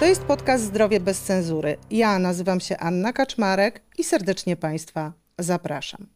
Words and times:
To 0.00 0.06
jest 0.06 0.22
podcast 0.22 0.64
Zdrowie 0.64 1.00
bez 1.00 1.20
cenzury. 1.20 1.76
Ja 1.90 2.18
nazywam 2.18 2.60
się 2.60 2.76
Anna 2.76 3.12
Kaczmarek 3.12 3.82
i 3.98 4.04
serdecznie 4.04 4.56
Państwa 4.56 5.12
zapraszam. 5.38 6.06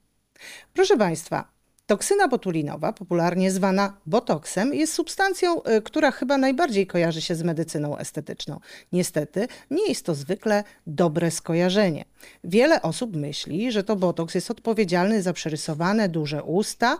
Proszę 0.75 0.97
Państwa, 0.97 1.53
toksyna 1.87 2.29
botulinowa, 2.29 2.93
popularnie 2.93 3.51
zwana 3.51 3.97
botoksem, 4.07 4.75
jest 4.75 4.93
substancją, 4.93 5.62
y, 5.62 5.83
która 5.83 6.11
chyba 6.11 6.39
najbardziej 6.39 6.87
kojarzy 6.87 7.21
się 7.21 7.35
z 7.35 7.43
medycyną 7.43 7.99
estetyczną. 7.99 8.61
Niestety, 8.93 9.49
nie 9.71 9.89
jest 9.89 10.07
to 10.07 10.15
zwykle 10.15 10.65
dobre 10.87 11.30
skojarzenie. 11.30 12.04
Wiele 12.44 12.83
osób 12.83 13.16
myśli, 13.16 13.72
że 13.72 13.85
to 13.85 13.97
botoks 13.97 14.35
jest 14.35 14.51
odpowiedzialny 14.51 15.22
za 15.22 15.33
przerysowane 15.33 16.09
duże 16.09 16.43
usta 16.43 16.98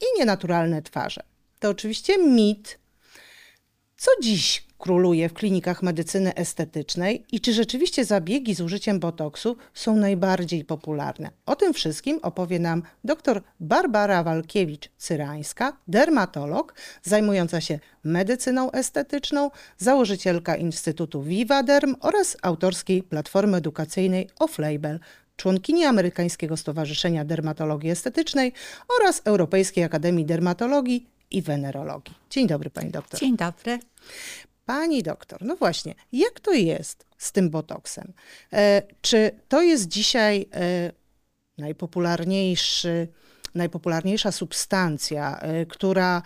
i 0.00 0.18
nienaturalne 0.18 0.82
twarze. 0.82 1.22
To 1.58 1.70
oczywiście 1.70 2.18
mit. 2.18 2.78
Co 3.96 4.10
dziś 4.22 4.65
króluje 4.78 5.28
w 5.28 5.32
klinikach 5.32 5.82
medycyny 5.82 6.34
estetycznej 6.34 7.24
i 7.32 7.40
czy 7.40 7.52
rzeczywiście 7.52 8.04
zabiegi 8.04 8.54
z 8.54 8.60
użyciem 8.60 9.00
botoksu 9.00 9.56
są 9.74 9.96
najbardziej 9.96 10.64
popularne? 10.64 11.30
O 11.46 11.56
tym 11.56 11.74
wszystkim 11.74 12.18
opowie 12.22 12.58
nam 12.58 12.82
dr 13.04 13.42
Barbara 13.60 14.24
Walkiewicz-Cyrańska, 14.24 15.72
dermatolog 15.88 16.74
zajmująca 17.02 17.60
się 17.60 17.78
medycyną 18.04 18.70
estetyczną, 18.70 19.50
założycielka 19.78 20.56
Instytutu 20.56 21.22
Vivaderm 21.22 21.94
oraz 22.00 22.36
autorskiej 22.42 23.02
platformy 23.02 23.56
edukacyjnej 23.56 24.28
Off-Label 24.40 24.98
członkini 25.36 25.84
Amerykańskiego 25.84 26.56
Stowarzyszenia 26.56 27.24
Dermatologii 27.24 27.90
Estetycznej 27.90 28.52
oraz 28.98 29.22
Europejskiej 29.24 29.84
Akademii 29.84 30.24
Dermatologii 30.24 31.06
i 31.30 31.42
Wenerologii. 31.42 32.14
Dzień 32.30 32.46
dobry, 32.46 32.70
pani 32.70 32.90
doktor. 32.90 33.20
Dzień 33.20 33.36
dobry. 33.36 33.78
Pani 34.66 35.02
doktor, 35.02 35.44
no 35.44 35.56
właśnie, 35.56 35.94
jak 36.12 36.40
to 36.40 36.52
jest 36.52 37.06
z 37.18 37.32
tym 37.32 37.50
botoksem? 37.50 38.12
E, 38.52 38.82
czy 39.00 39.30
to 39.48 39.62
jest 39.62 39.88
dzisiaj 39.88 40.46
e, 40.52 40.92
najpopularniejszy, 41.58 43.08
najpopularniejsza 43.54 44.32
substancja, 44.32 45.38
e, 45.38 45.66
która, 45.66 46.22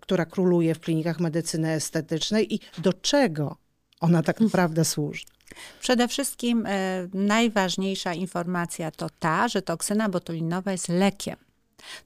która 0.00 0.26
króluje 0.26 0.74
w 0.74 0.80
klinikach 0.80 1.20
medycyny 1.20 1.72
estetycznej 1.72 2.54
i 2.54 2.60
do 2.78 2.92
czego 2.92 3.56
ona 4.00 4.22
tak 4.22 4.40
naprawdę 4.40 4.84
służy? 4.84 5.24
Przede 5.80 6.08
wszystkim 6.08 6.68
najważniejsza 7.14 8.14
informacja 8.14 8.90
to 8.90 9.10
ta, 9.18 9.48
że 9.48 9.62
toksyna 9.62 10.08
botulinowa 10.08 10.72
jest 10.72 10.88
lekiem. 10.88 11.36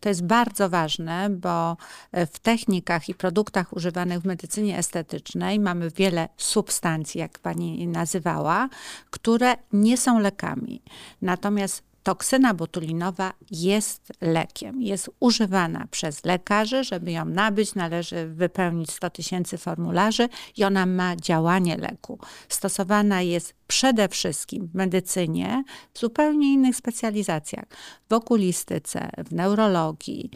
To 0.01 0.09
jest 0.09 0.25
bardzo 0.25 0.69
ważne, 0.69 1.31
bo 1.31 1.77
e, 2.13 2.27
w 2.27 2.39
technikach 2.39 3.09
i 3.09 3.15
produktach 3.15 3.73
używanych 3.73 4.21
w 4.21 4.25
medycynie 4.25 4.79
estetycznej 4.79 5.61
mamy 5.61 5.91
wiele 5.91 6.29
substancji, 6.37 7.21
jak 7.21 7.39
pani 7.39 7.89
nazywała, 7.89 8.69
które 9.11 9.57
nie 9.73 9.97
są 9.97 10.19
lekami. 10.19 10.83
Natomiast 11.23 11.88
toksyna 12.09 12.55
botulinowa 12.55 13.33
jest 13.51 14.13
lekiem. 14.21 14.83
Jest 14.83 15.11
używana 15.21 15.87
przez 15.91 16.25
lekarzy. 16.25 16.85
Żeby 16.85 17.13
ją 17.13 17.25
nabyć, 17.25 17.75
należy 17.75 18.29
wypełnić 18.29 18.91
100 18.91 19.11
tysięcy 19.11 19.59
formularzy 19.59 20.29
i 20.57 20.65
ona 20.65 20.87
ma 20.87 21.17
działanie 21.17 21.77
leku. 21.77 22.19
Stosowana 22.49 23.23
jest 23.23 23.55
przede 23.67 24.09
wszystkim 24.09 24.67
w 24.67 24.75
medycynie, 24.75 25.65
w 25.95 25.99
zupełnie 25.99 26.53
innych 26.53 26.77
specjalizacjach. 26.77 27.65
W 28.11 28.13
okulistyce, 28.13 29.11
w 29.19 29.33
neurologii. 29.33 30.31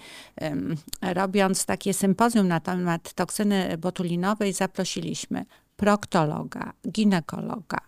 Robiąc 1.02 1.64
takie 1.64 1.94
sympozjum 1.94 2.48
na 2.48 2.60
temat 2.60 3.12
toksyny 3.12 3.78
botulinowej, 3.78 4.52
zaprosiliśmy 4.52 5.44
proktologa, 5.82 6.72
ginekologa, 6.88 7.78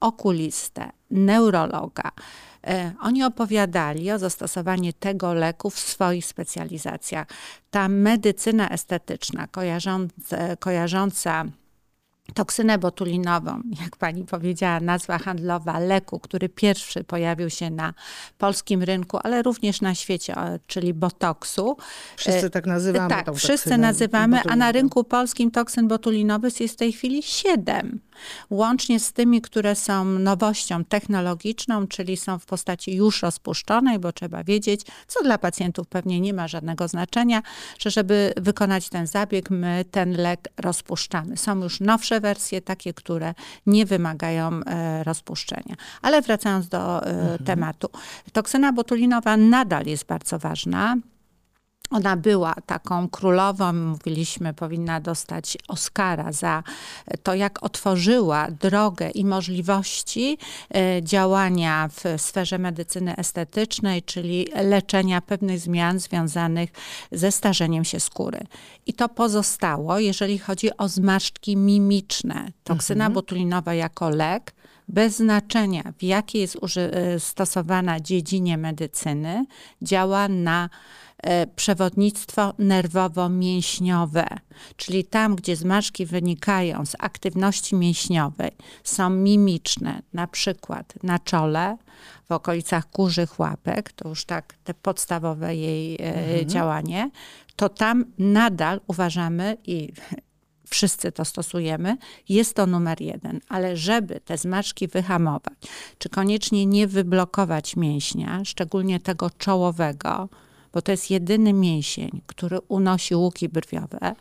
okulistę, 0.00 0.90
neurologa. 1.10 2.10
E, 2.66 2.92
oni 3.00 3.24
opowiadali 3.24 4.12
o 4.12 4.18
zastosowaniu 4.18 4.92
tego 4.92 5.34
leku 5.34 5.70
w 5.70 5.78
swoich 5.78 6.26
specjalizacjach. 6.26 7.26
Ta 7.70 7.88
medycyna 7.88 8.68
estetyczna, 8.68 9.46
kojarząca, 9.46 10.56
kojarząca 10.56 11.44
toksynę 12.34 12.78
botulinową, 12.78 13.62
jak 13.82 13.96
pani 13.96 14.24
powiedziała, 14.24 14.80
nazwa 14.80 15.18
handlowa 15.18 15.78
leku, 15.78 16.20
który 16.20 16.48
pierwszy 16.48 17.04
pojawił 17.04 17.50
się 17.50 17.70
na 17.70 17.94
polskim 18.38 18.82
rynku, 18.82 19.18
ale 19.22 19.42
również 19.42 19.80
na 19.80 19.94
świecie, 19.94 20.34
czyli 20.66 20.94
botoksu. 20.94 21.76
Wszyscy 22.16 22.50
tak 22.50 22.66
nazywamy. 22.66 23.08
Tak, 23.08 23.34
wszyscy 23.34 23.78
nazywamy, 23.78 24.40
a 24.48 24.56
na 24.56 24.72
rynku 24.72 25.04
polskim 25.04 25.50
toksyn 25.50 25.88
botulinowy 25.88 26.48
jest 26.60 26.74
w 26.74 26.78
tej 26.78 26.92
chwili 26.92 27.22
siedem. 27.22 28.00
Łącznie 28.50 29.00
z 29.00 29.12
tymi, 29.12 29.40
które 29.40 29.74
są 29.74 30.04
nowością 30.04 30.84
technologiczną, 30.84 31.86
czyli 31.86 32.16
są 32.16 32.38
w 32.38 32.46
postaci 32.46 32.96
już 32.96 33.22
rozpuszczonej, 33.22 33.98
bo 33.98 34.12
trzeba 34.12 34.44
wiedzieć, 34.44 34.80
co 35.06 35.22
dla 35.22 35.38
pacjentów 35.38 35.86
pewnie 35.88 36.20
nie 36.20 36.34
ma 36.34 36.48
żadnego 36.48 36.88
znaczenia, 36.88 37.42
że 37.78 37.90
żeby 37.90 38.32
wykonać 38.36 38.88
ten 38.88 39.06
zabieg, 39.06 39.50
my 39.50 39.84
ten 39.90 40.12
lek 40.12 40.48
rozpuszczamy. 40.56 41.36
Są 41.36 41.62
już 41.62 41.80
nowsze 41.80 42.20
wersje, 42.22 42.60
takie, 42.60 42.94
które 42.94 43.34
nie 43.66 43.86
wymagają 43.86 44.50
e, 44.66 45.04
rozpuszczenia. 45.04 45.76
Ale 46.02 46.22
wracając 46.22 46.68
do 46.68 47.06
e, 47.06 47.10
mhm. 47.10 47.38
tematu. 47.44 47.88
Toksyna 48.32 48.72
botulinowa 48.72 49.36
nadal 49.36 49.86
jest 49.86 50.06
bardzo 50.06 50.38
ważna. 50.38 50.96
Ona 51.92 52.16
była 52.16 52.54
taką 52.66 53.08
królową, 53.08 53.72
mówiliśmy, 53.72 54.54
powinna 54.54 55.00
dostać 55.00 55.58
Oscara 55.68 56.32
za 56.32 56.62
to, 57.22 57.34
jak 57.34 57.62
otworzyła 57.62 58.50
drogę 58.50 59.10
i 59.10 59.24
możliwości 59.24 60.38
e, 60.74 61.02
działania 61.02 61.88
w 61.88 62.22
sferze 62.22 62.58
medycyny 62.58 63.16
estetycznej, 63.16 64.02
czyli 64.02 64.46
leczenia 64.54 65.20
pewnych 65.20 65.60
zmian 65.60 65.98
związanych 65.98 66.70
ze 67.12 67.32
starzeniem 67.32 67.84
się 67.84 68.00
skóry. 68.00 68.40
I 68.86 68.92
to 68.92 69.08
pozostało, 69.08 69.98
jeżeli 69.98 70.38
chodzi 70.38 70.76
o 70.76 70.88
zmarszczki 70.88 71.56
mimiczne. 71.56 72.52
Toksyna 72.64 73.04
mhm. 73.04 73.12
botulinowa 73.12 73.74
jako 73.74 74.10
lek 74.10 74.52
bez 74.88 75.16
znaczenia 75.16 75.92
w 75.98 76.02
jakiej 76.02 76.40
jest 76.40 76.56
e, 76.76 77.20
stosowana 77.20 78.00
dziedzinie 78.00 78.58
medycyny, 78.58 79.46
działa 79.82 80.28
na 80.28 80.68
przewodnictwo 81.56 82.54
nerwowo-mięśniowe, 82.58 84.26
czyli 84.76 85.04
tam, 85.04 85.36
gdzie 85.36 85.56
zmarszki 85.56 86.06
wynikają 86.06 86.86
z 86.86 86.96
aktywności 86.98 87.76
mięśniowej, 87.76 88.50
są 88.84 89.10
mimiczne, 89.10 90.02
na 90.12 90.26
przykład 90.26 90.94
na 91.02 91.18
czole, 91.18 91.76
w 92.28 92.32
okolicach 92.32 92.90
kurzych 92.90 93.40
łapek, 93.40 93.92
to 93.92 94.08
już 94.08 94.24
tak 94.24 94.54
te 94.64 94.74
podstawowe 94.74 95.56
jej 95.56 95.94
e, 95.94 95.98
mhm. 95.98 96.48
działanie, 96.48 97.10
to 97.56 97.68
tam 97.68 98.04
nadal 98.18 98.80
uważamy 98.86 99.56
i 99.66 99.92
wszyscy 100.72 101.12
to 101.12 101.24
stosujemy, 101.24 101.96
jest 102.28 102.56
to 102.56 102.66
numer 102.66 103.00
jeden. 103.00 103.40
Ale 103.48 103.76
żeby 103.76 104.20
te 104.20 104.38
zmarszki 104.38 104.88
wyhamować, 104.88 105.54
czy 105.98 106.08
koniecznie 106.08 106.66
nie 106.66 106.86
wyblokować 106.86 107.76
mięśnia, 107.76 108.44
szczególnie 108.44 109.00
tego 109.00 109.30
czołowego, 109.30 110.28
bo 110.72 110.82
to 110.82 110.90
jest 110.90 111.10
jedyny 111.10 111.52
mięsień, 111.52 112.20
który 112.26 112.60
unosi 112.68 113.14
łuki 113.14 113.48
brwiowe 113.48 114.14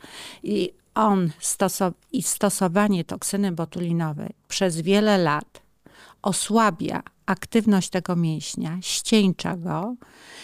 i 0.44 0.74
on 0.96 1.32
stosow 1.40 1.94
i 2.12 2.24
stosowanie 2.24 3.04
toksyny 3.04 3.52
botulinowej 3.52 4.30
przez 4.48 4.82
wiele 4.82 5.18
lat 5.18 5.62
osłabia 6.22 7.04
aktywność 7.26 7.90
tego 7.90 8.16
mięśnia, 8.16 8.78
ścieńcza 8.82 9.58
go 9.58 9.96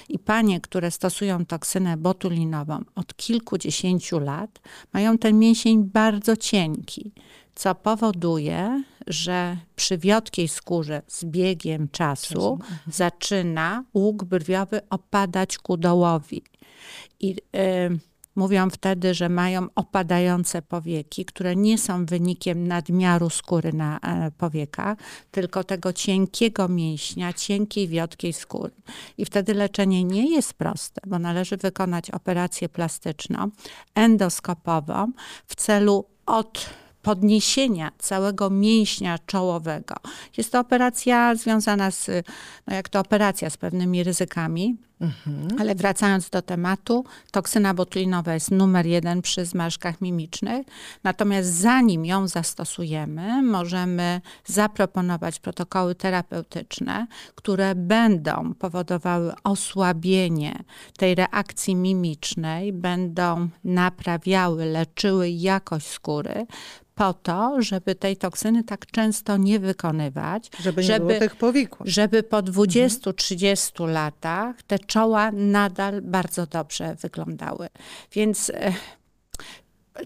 i 0.09 0.19
panie, 0.19 0.61
które 0.61 0.91
stosują 0.91 1.45
toksynę 1.45 1.97
botulinową 1.97 2.83
od 2.95 3.15
kilkudziesięciu 3.15 4.19
lat, 4.19 4.59
mają 4.93 5.17
ten 5.17 5.39
mięsień 5.39 5.83
bardzo 5.83 6.37
cienki, 6.37 7.11
co 7.57 7.75
powoduje, 7.75 8.83
że 9.07 9.57
przy 9.75 9.97
wiotkiej 9.97 10.47
skórze 10.47 11.01
z 11.07 11.25
biegiem 11.25 11.89
czasu 11.89 12.53
mhm. 12.53 12.79
zaczyna 12.87 13.83
łuk 13.93 14.23
brwiowy 14.23 14.81
opadać 14.89 15.57
ku 15.57 15.77
dołowi. 15.77 16.43
I 17.19 17.35
y, 17.55 17.99
mówią 18.35 18.69
wtedy, 18.69 19.13
że 19.13 19.29
mają 19.29 19.67
opadające 19.75 20.61
powieki, 20.61 21.25
które 21.25 21.55
nie 21.55 21.77
są 21.77 22.05
wynikiem 22.05 22.67
nadmiaru 22.67 23.29
skóry 23.29 23.73
na 23.73 23.99
e, 23.99 24.31
powiekach, 24.31 24.97
tylko 25.31 25.63
tego 25.63 25.93
cienkiego 25.93 26.67
mięśnia, 26.67 27.33
cienkiej, 27.33 27.87
wiotkiej 27.87 28.33
skóry. 28.33 28.71
I 29.17 29.25
wtedy 29.25 29.53
leczenie 29.53 30.03
nie 30.03 30.31
jest 30.31 30.53
proste, 30.53 31.01
bo 31.07 31.19
należy 31.19 31.57
wykonać 31.57 32.11
operację 32.11 32.69
plastyczną, 32.69 33.49
endoskopową 33.95 35.11
w 35.47 35.55
celu 35.55 36.05
od 36.25 36.69
podniesienia 37.07 37.91
całego 37.97 38.49
mięśnia 38.49 39.17
czołowego. 39.25 39.95
Jest 40.37 40.51
to 40.51 40.59
operacja 40.59 41.35
związana 41.35 41.91
z, 41.91 42.07
no 42.67 42.75
jak 42.75 42.89
to 42.89 42.99
operacja, 42.99 43.49
z 43.49 43.57
pewnymi 43.57 44.03
ryzykami. 44.03 44.77
Mhm. 45.01 45.47
Ale 45.59 45.75
wracając 45.75 46.29
do 46.29 46.41
tematu, 46.41 47.05
toksyna 47.31 47.73
botulinowa 47.73 48.33
jest 48.33 48.51
numer 48.51 48.85
jeden 48.85 49.21
przy 49.21 49.45
zmarszkach 49.45 50.01
mimicznych. 50.01 50.67
Natomiast 51.03 51.49
zanim 51.49 52.05
ją 52.05 52.27
zastosujemy, 52.27 53.43
możemy 53.43 54.21
zaproponować 54.45 55.39
protokoły 55.39 55.95
terapeutyczne, 55.95 57.07
które 57.35 57.75
będą 57.75 58.53
powodowały 58.53 59.33
osłabienie 59.43 60.63
tej 60.97 61.15
reakcji 61.15 61.75
mimicznej, 61.75 62.73
będą 62.73 63.49
naprawiały, 63.63 64.65
leczyły 64.65 65.29
jakość 65.29 65.87
skóry, 65.87 66.47
po 66.97 67.13
to, 67.13 67.61
żeby 67.61 67.95
tej 67.95 68.17
toksyny 68.17 68.63
tak 68.63 68.85
często 68.85 69.37
nie 69.37 69.59
wykonywać. 69.59 70.49
Żeby 70.59 70.81
nie 70.81 70.87
żeby, 70.87 71.05
było 71.05 71.19
tych 71.19 71.35
powikłań. 71.35 71.89
Żeby 71.89 72.23
po 72.23 72.37
20-30 72.37 73.71
mhm. 73.71 73.89
latach 73.93 74.63
te 74.63 74.79
czoła 74.87 75.31
nadal 75.31 76.01
bardzo 76.01 76.45
dobrze 76.45 76.95
wyglądały. 76.95 77.69
Więc 78.11 78.49
e, 78.49 78.73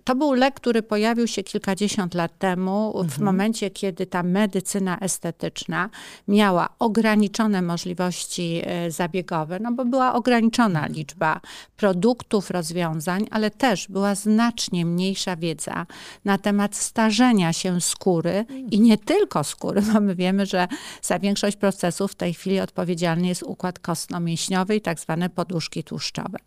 to 0.04 0.16
był 0.16 0.34
lek, 0.34 0.54
który 0.54 0.84
pojawił 0.84 1.28
się 1.28 1.44
kilkadziesiąt 1.44 2.14
lat 2.14 2.38
temu, 2.38 2.88
mhm. 2.88 3.10
w 3.10 3.20
momencie, 3.20 3.70
kiedy 3.70 4.06
ta 4.06 4.24
medycyna 4.24 5.00
estetyczna 5.00 5.90
miała 6.28 6.70
ograniczone 6.80 7.62
możliwości 7.62 8.62
e, 8.66 8.92
zabiegowe, 8.92 9.60
no 9.60 9.72
bo 9.72 9.86
była 9.86 10.14
ograniczona 10.14 10.80
mhm. 10.80 10.94
liczba 10.94 11.42
produktów, 11.78 12.52
rozwiązań, 12.52 13.28
ale 13.32 13.52
też 13.52 13.88
była 13.88 14.16
znacznie 14.16 14.86
mniejsza 14.86 15.36
wiedza 15.36 15.86
na 16.26 16.38
temat 16.38 16.76
starzenia 16.76 17.54
się 17.54 17.82
skóry 17.82 18.46
i 18.72 18.82
nie 18.82 18.98
tylko 18.98 19.44
skóry, 19.44 19.82
bo 19.94 20.02
my 20.02 20.16
wiemy, 20.16 20.46
że 20.46 20.68
za 21.02 21.20
większość 21.20 21.58
procesów 21.58 22.12
w 22.12 22.16
tej 22.16 22.34
chwili 22.34 22.60
odpowiedzialny 22.60 23.28
jest 23.28 23.44
układ 23.44 23.80
kostno-mięśniowy 23.80 24.76
i 24.76 24.82
tak 24.82 25.00
zwane 25.00 25.30
poduszki 25.30 25.84
tłuszczowe 25.84 26.38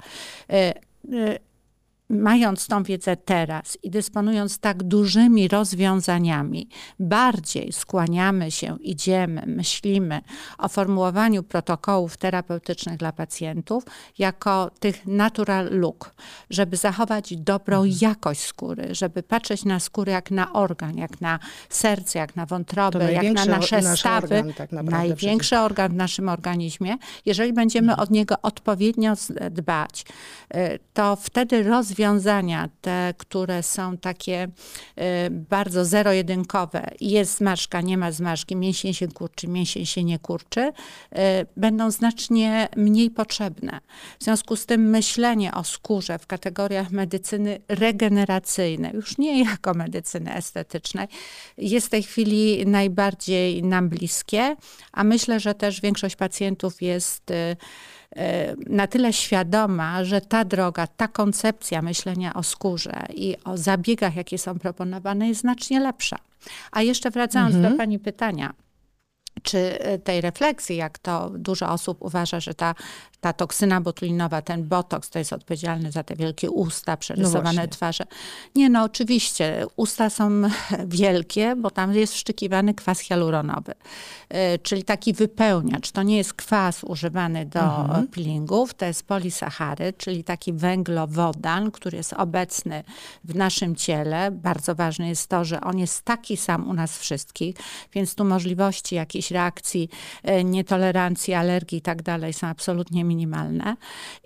e, 0.50 0.74
e, 1.12 1.38
mając 2.08 2.66
tą 2.66 2.82
wiedzę 2.82 3.16
teraz 3.16 3.78
i 3.82 3.90
dysponując 3.90 4.58
tak 4.58 4.82
dużymi 4.82 5.48
rozwiązaniami, 5.48 6.68
bardziej 7.00 7.72
skłaniamy 7.72 8.50
się, 8.50 8.76
idziemy, 8.80 9.42
myślimy 9.46 10.20
o 10.58 10.68
formułowaniu 10.68 11.42
protokołów 11.42 12.16
terapeutycznych 12.16 12.96
dla 12.96 13.12
pacjentów 13.12 13.84
jako 14.18 14.70
tych 14.80 15.06
natural 15.06 15.68
look, 15.70 16.14
żeby 16.50 16.76
zachować 16.76 17.36
dobrą 17.36 17.76
mhm. 17.76 17.98
jakość 18.00 18.40
skóry, 18.40 18.94
żeby 18.94 19.22
patrzeć 19.22 19.64
na 19.64 19.80
skórę 19.80 20.12
jak 20.12 20.30
na 20.30 20.52
organ, 20.52 20.98
jak 20.98 21.20
na 21.20 21.38
serce, 21.68 22.18
jak 22.18 22.36
na 22.36 22.46
wątrobę, 22.46 23.12
jak 23.12 23.34
na 23.34 23.44
nasze 23.44 23.96
stawy. 23.96 24.38
Organ, 24.38 24.52
tak 24.52 24.72
największy 24.72 25.48
przecież. 25.48 25.52
organ 25.64 25.92
w 25.92 25.96
naszym 25.96 26.28
organizmie. 26.28 26.96
Jeżeli 27.26 27.52
będziemy 27.52 27.92
mhm. 27.92 28.00
od 28.00 28.10
niego 28.10 28.34
odpowiednio 28.42 29.14
dbać, 29.50 30.04
y, 30.54 30.78
to 30.92 31.16
wtedy 31.16 31.62
rozwiązamy 31.62 31.93
rozwiązania, 31.94 32.68
te, 32.80 33.14
które 33.18 33.62
są 33.62 33.98
takie 33.98 34.48
y, 34.98 35.30
bardzo 35.30 35.84
zero-jedynkowe, 35.84 36.90
jest 37.00 37.38
zmarszka, 37.38 37.80
nie 37.80 37.98
ma 37.98 38.12
zmarszki, 38.12 38.56
mięsień 38.56 38.94
się 38.94 39.08
kurczy, 39.08 39.48
mięsień 39.48 39.86
się 39.86 40.04
nie 40.04 40.18
kurczy, 40.18 40.60
y, 40.60 40.72
będą 41.56 41.90
znacznie 41.90 42.68
mniej 42.76 43.10
potrzebne. 43.10 43.80
W 44.20 44.24
związku 44.24 44.56
z 44.56 44.66
tym 44.66 44.90
myślenie 44.90 45.54
o 45.54 45.64
skórze 45.64 46.18
w 46.18 46.26
kategoriach 46.26 46.90
medycyny 46.90 47.60
regeneracyjnej, 47.68 48.92
już 48.94 49.18
nie 49.18 49.44
jako 49.44 49.74
medycyny 49.74 50.34
estetycznej, 50.34 51.06
jest 51.58 51.86
w 51.86 51.90
tej 51.90 52.02
chwili 52.02 52.66
najbardziej 52.66 53.62
nam 53.62 53.88
bliskie, 53.88 54.56
a 54.92 55.04
myślę, 55.04 55.40
że 55.40 55.54
też 55.54 55.80
większość 55.80 56.16
pacjentów 56.16 56.82
jest 56.82 57.30
y, 57.30 57.56
na 58.66 58.86
tyle 58.86 59.12
świadoma, 59.12 60.04
że 60.04 60.20
ta 60.20 60.44
droga, 60.44 60.86
ta 60.86 61.08
koncepcja 61.08 61.82
myślenia 61.82 62.34
o 62.34 62.42
skórze 62.42 63.06
i 63.14 63.36
o 63.44 63.56
zabiegach, 63.56 64.16
jakie 64.16 64.38
są 64.38 64.58
proponowane, 64.58 65.28
jest 65.28 65.40
znacznie 65.40 65.80
lepsza. 65.80 66.16
A 66.72 66.82
jeszcze 66.82 67.10
wracając 67.10 67.54
mhm. 67.54 67.72
do 67.72 67.78
Pani 67.78 67.98
pytania, 67.98 68.54
czy 69.42 69.58
e, 69.58 69.98
tej 69.98 70.20
refleksji, 70.20 70.76
jak 70.76 70.98
to 70.98 71.30
dużo 71.30 71.70
osób 71.70 72.02
uważa, 72.02 72.40
że 72.40 72.54
ta 72.54 72.74
ta 73.24 73.32
toksyna 73.32 73.80
botulinowa, 73.80 74.42
ten 74.42 74.68
botoks, 74.68 75.10
to 75.10 75.18
jest 75.18 75.32
odpowiedzialny 75.32 75.92
za 75.92 76.02
te 76.02 76.16
wielkie 76.16 76.50
usta, 76.50 76.96
przerysowane 76.96 77.62
no 77.62 77.68
twarze. 77.68 78.04
Nie, 78.54 78.70
no 78.70 78.82
oczywiście, 78.82 79.66
usta 79.76 80.10
są 80.10 80.42
wielkie, 80.86 81.56
bo 81.56 81.70
tam 81.70 81.94
jest 81.94 82.12
wszczykiwany 82.12 82.74
kwas 82.74 83.00
hialuronowy, 83.00 83.74
e, 84.28 84.58
czyli 84.58 84.84
taki 84.84 85.12
wypełniacz. 85.12 85.90
To 85.90 86.02
nie 86.02 86.16
jest 86.16 86.34
kwas 86.34 86.84
używany 86.84 87.46
do 87.46 87.60
mhm. 87.60 88.08
peelingów, 88.08 88.74
to 88.74 88.86
jest 88.86 89.06
polisacharyd, 89.06 89.98
czyli 89.98 90.24
taki 90.24 90.52
węglowodan, 90.52 91.70
który 91.70 91.96
jest 91.96 92.12
obecny 92.12 92.84
w 93.24 93.34
naszym 93.34 93.76
ciele. 93.76 94.30
Bardzo 94.30 94.74
ważne 94.74 95.08
jest 95.08 95.28
to, 95.28 95.44
że 95.44 95.60
on 95.60 95.78
jest 95.78 96.02
taki 96.02 96.36
sam 96.36 96.68
u 96.68 96.74
nas 96.74 96.98
wszystkich, 96.98 97.56
więc 97.92 98.14
tu 98.14 98.24
możliwości 98.24 98.94
jakiejś 98.94 99.30
reakcji, 99.30 99.88
e, 100.22 100.44
nietolerancji, 100.44 101.34
alergii 101.34 101.78
i 101.78 101.82
tak 101.82 102.02
dalej 102.02 102.32
są 102.32 102.46
absolutnie 102.46 103.04
minimalne 103.04 103.13
minimalne. 103.14 103.76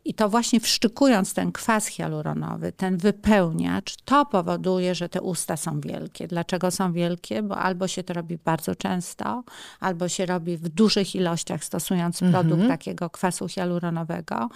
I 0.05 0.15
to 0.15 0.29
właśnie 0.29 0.61
wszczykując 0.61 1.35
ten 1.35 1.53
kwas 1.53 1.87
hialuronowy, 1.87 2.73
ten 2.73 2.97
wypełniacz, 2.97 3.97
to 4.05 4.27
powoduje, 4.27 4.95
że 4.95 5.09
te 5.09 5.23
usta 5.23 5.57
są 5.57 5.81
wielkie. 5.81 6.29
Dlaczego 6.29 6.71
są 6.71 6.93
wielkie? 6.93 7.43
Bo 7.43 7.59
albo 7.59 7.89
się 7.89 8.03
to 8.03 8.15
robi 8.15 8.39
bardzo 8.45 8.75
często, 8.75 9.45
albo 9.81 10.09
się 10.09 10.27
robi 10.27 10.57
w 10.57 10.69
dużych 10.69 11.15
ilościach 11.15 11.65
stosując 11.65 12.23
mhm. 12.23 12.47
produkt 12.47 12.69
takiego 12.69 13.11
kwasu 13.11 13.49
hialuronowego, 13.49 14.49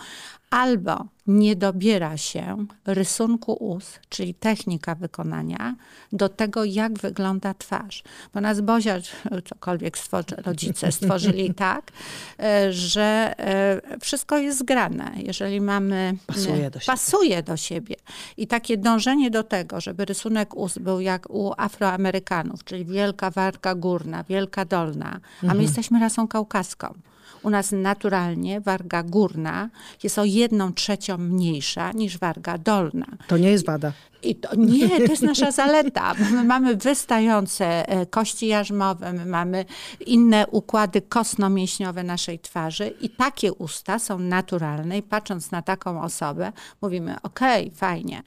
albo 0.51 1.07
nie 1.27 1.57
dobiera 1.57 2.17
się 2.17 2.67
rysunku 2.87 3.53
ust, 3.53 4.01
czyli 4.09 4.35
technika 4.35 4.95
wykonania, 4.95 5.77
do 6.13 6.29
tego, 6.29 6.65
jak 6.65 6.99
wygląda 6.99 7.55
twarz. 7.55 8.03
Bo 8.35 8.41
nas 8.41 8.61
Bozia, 8.61 8.99
cokolwiek 9.45 9.99
stworzy, 9.99 10.37
rodzice 10.37 10.93
stworzyli 10.93 11.55
tak, 11.69 11.93
e, 12.39 12.73
że 12.73 13.35
e, 13.39 13.99
wszystko 14.01 14.39
jest 14.39 14.59
zgrane. 14.59 15.13
Jeżeli 15.17 15.61
mamy... 15.61 16.17
Pasuje 16.27 16.71
do 16.71 16.81
siebie. 16.81 16.87
Pasuje 16.87 17.43
do 17.43 17.57
siebie. 17.57 17.97
I 18.37 18.47
takie 18.47 18.77
dążenie 18.77 19.31
do 19.31 19.43
tego, 19.43 19.81
żeby 19.81 20.05
rysunek 20.05 20.57
ust 20.57 20.79
był 20.79 21.01
jak 21.01 21.31
u 21.31 21.53
Afroamerykanów, 21.57 22.65
czyli 22.65 22.85
wielka 22.85 23.31
warga 23.31 23.75
górna, 23.75 24.25
wielka 24.25 24.65
dolna, 24.65 25.21
a 25.43 25.47
my 25.47 25.51
mhm. 25.51 25.63
jesteśmy 25.63 26.01
rasą 26.01 26.29
kaukaską. 26.29 26.95
U 27.43 27.51
nas 27.51 27.73
naturalnie 27.73 28.61
warga 28.61 29.03
górna 29.03 29.71
jest 30.03 30.19
o 30.19 30.25
jedną 30.25 30.73
trzecią 30.73 31.12
mniejsza 31.19 31.93
niż 31.93 32.19
warga 32.19 32.59
dolna. 32.59 33.07
To 33.29 33.39
nie 33.39 33.51
jest 33.51 33.67
wada. 33.67 33.93
I 34.23 34.35
to, 34.35 34.57
nie, 34.57 34.89
to 34.89 35.03
jest 35.03 35.23
nasza 35.23 35.51
zaleta. 35.51 36.15
My 36.33 36.45
mamy 36.45 36.77
wystające 36.77 37.89
e, 37.89 38.07
kości 38.07 38.47
jarzmowe, 38.47 39.13
my 39.13 39.27
mamy 39.27 39.65
inne 40.07 40.47
układy 40.47 41.03
kostno-mięśniowe 41.03 42.03
naszej 42.03 42.39
twarzy 42.39 42.95
i 43.01 43.11
takie 43.11 43.53
usta 43.53 43.99
są 43.99 44.19
naturalne 44.19 44.99
i 44.99 45.03
patrząc 45.03 45.51
na 45.51 45.63
taką 45.63 46.03
osobę 46.03 46.53
mówimy, 46.83 47.17
okej, 47.23 47.67
okay, 47.67 47.77
fajnie. 47.77 48.23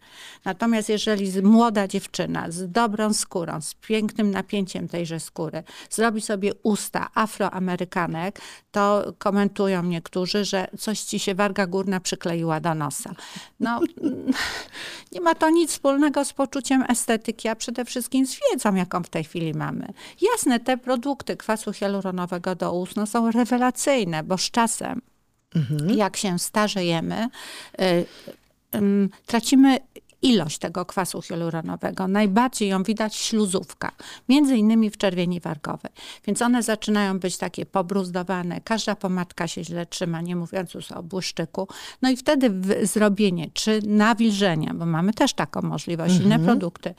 Natomiast 0.46 0.90
jeżeli 0.90 1.42
młoda 1.42 1.88
dziewczyna 1.88 2.52
z 2.52 2.72
dobrą 2.72 3.14
skórą, 3.14 3.62
z 3.62 3.74
pięknym 3.74 4.32
napięciem 4.32 4.88
tejże 4.88 5.20
skóry 5.20 5.64
zrobi 5.90 6.22
sobie 6.22 6.52
usta 6.64 7.10
afroamerykanek, 7.14 8.40
to 8.72 9.14
komentują 9.18 9.84
niektórzy, 9.84 10.46
że 10.46 10.68
coś 10.80 11.00
ci 11.00 11.20
się 11.20 11.36
warga 11.36 11.68
górna 11.68 12.00
przykleiła 12.00 12.60
do 12.60 12.75
nosa. 12.75 13.16
No, 13.60 13.82
nie 15.12 15.22
ma 15.22 15.36
to 15.36 15.50
nic 15.50 15.80
wspólnego 15.86 16.25
z 16.25 16.34
poczuciem 16.34 16.84
estetyki, 16.89 17.48
a 17.48 17.56
przede 17.56 17.86
wszystkim 17.86 18.25
z 18.25 18.39
wiedzą, 18.51 18.75
jaką 18.75 19.04
w 19.04 19.10
tej 19.10 19.24
chwili 19.24 19.54
mamy. 19.54 19.88
Jasne, 20.22 20.60
te 20.60 20.77
produkty 20.77 21.38
kwasu 21.38 21.74
hialuronowego 21.74 22.56
do 22.56 22.74
ust 22.74 22.96
no, 22.96 23.06
są 23.06 23.32
rewelacyjne, 23.32 24.24
bo 24.24 24.38
z 24.38 24.51
czasem, 24.51 25.01
mhm. 25.56 25.89
jak 25.89 26.18
się 26.18 26.39
starzejemy, 26.39 27.27
y, 27.82 27.84
y, 28.75 29.10
tracimy 29.25 29.77
ilość 30.22 30.58
tego 30.58 30.86
kwasu 30.86 31.22
hialuronowego. 31.22 32.08
Najbardziej 32.08 32.70
ją 32.70 32.84
widać 32.84 33.16
w 33.16 33.20
śluzówkach, 33.20 33.94
między 34.30 34.58
innymi 34.58 34.90
w 34.90 34.98
czerwieni 34.98 35.40
wargowej. 35.40 35.92
Więc 36.28 36.42
one 36.42 36.64
zaczynają 36.64 37.20
być 37.20 37.38
takie 37.38 37.66
pobruzdowane, 37.66 38.62
każda 38.62 38.96
pomadka 38.96 39.48
się 39.48 39.64
źle 39.64 39.86
trzyma, 39.86 40.22
nie 40.22 40.36
mówiąc 40.36 40.74
już 40.74 40.92
o 40.92 41.04
błyszczyku. 41.04 41.68
No 42.02 42.10
i 42.10 42.18
wtedy 42.18 42.52
zrobienie 42.86 43.50
czy 43.54 43.80
nawilżenia, 43.88 44.74
bo 44.74 44.86
mamy 44.86 45.14
też 45.14 45.34
taką 45.34 45.62
możliwość, 45.62 46.14
mhm. 46.14 46.32
inne 46.32 46.46
produkty 46.46 46.94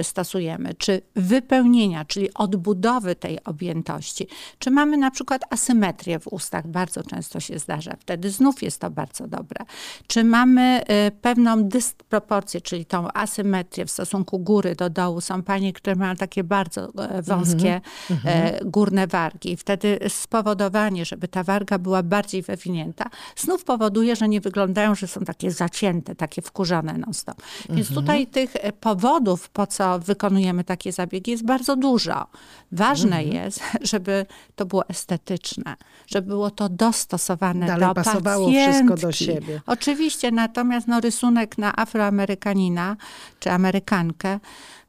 y, 0.00 0.04
stosujemy, 0.04 0.74
czy 0.74 1.02
wypełnienia, 1.16 2.04
czyli 2.04 2.34
odbudowy 2.34 3.14
tej 3.14 3.44
objętości, 3.44 4.26
czy 4.58 4.70
mamy 4.70 4.96
na 4.96 5.10
przykład 5.10 5.42
asymetrię 5.50 6.18
w 6.18 6.28
ustach, 6.28 6.66
bardzo 6.66 7.02
często 7.02 7.40
się 7.40 7.58
zdarza, 7.58 7.96
wtedy 8.00 8.30
znów 8.30 8.62
jest 8.62 8.80
to 8.80 8.90
bardzo 8.90 9.26
dobre. 9.28 9.64
Czy 10.06 10.24
mamy 10.24 10.82
y, 11.08 11.10
pewną 11.10 11.64
dysproporcję 11.64 12.35
dysproporcje, 12.40 12.60
czyli 12.60 12.86
tą 12.86 13.08
asymetrię 13.14 13.86
w 13.86 13.90
stosunku 13.90 14.38
góry 14.38 14.74
do 14.74 14.90
dołu, 14.90 15.20
są 15.20 15.42
panie, 15.42 15.72
które 15.72 15.96
mają 15.96 16.16
takie 16.16 16.44
bardzo 16.44 16.88
e, 16.98 17.22
wąskie 17.22 17.80
mm-hmm. 18.10 18.64
górne 18.64 19.06
wargi. 19.06 19.52
I 19.52 19.56
wtedy 19.56 19.98
spowodowanie, 20.08 21.04
żeby 21.04 21.28
ta 21.28 21.42
warga 21.42 21.78
była 21.78 22.02
bardziej 22.02 22.42
wywinięta, 22.42 23.04
znów 23.36 23.64
powoduje, 23.64 24.16
że 24.16 24.28
nie 24.28 24.40
wyglądają, 24.40 24.94
że 24.94 25.06
są 25.06 25.20
takie 25.20 25.50
zacięte, 25.50 26.14
takie 26.14 26.42
wkurzone 26.42 26.98
non-stop. 26.98 27.42
Więc 27.70 27.90
mm-hmm. 27.90 27.94
tutaj 27.94 28.26
tych 28.26 28.54
powodów, 28.80 29.50
po 29.50 29.66
co 29.66 29.98
wykonujemy 29.98 30.64
takie 30.64 30.92
zabiegi, 30.92 31.30
jest 31.30 31.44
bardzo 31.44 31.76
dużo. 31.76 32.26
Ważne 32.72 33.16
mm-hmm. 33.16 33.34
jest, 33.34 33.60
żeby 33.92 34.26
to 34.56 34.66
było 34.66 34.88
estetyczne, 34.88 35.76
żeby 36.06 36.28
było 36.28 36.50
to 36.50 36.68
dostosowane 36.68 37.66
Dalej 37.66 37.88
do 37.88 37.94
pasowało 37.94 38.46
pacjentki. 38.46 38.72
wszystko 38.72 39.06
do 39.06 39.12
siebie. 39.12 39.60
Oczywiście, 39.66 40.30
natomiast 40.30 40.88
no, 40.88 41.00
rysunek 41.00 41.58
na 41.58 41.76
afroamerykanina 42.26 42.96
czy 43.40 43.50
amerykankę 43.50 44.38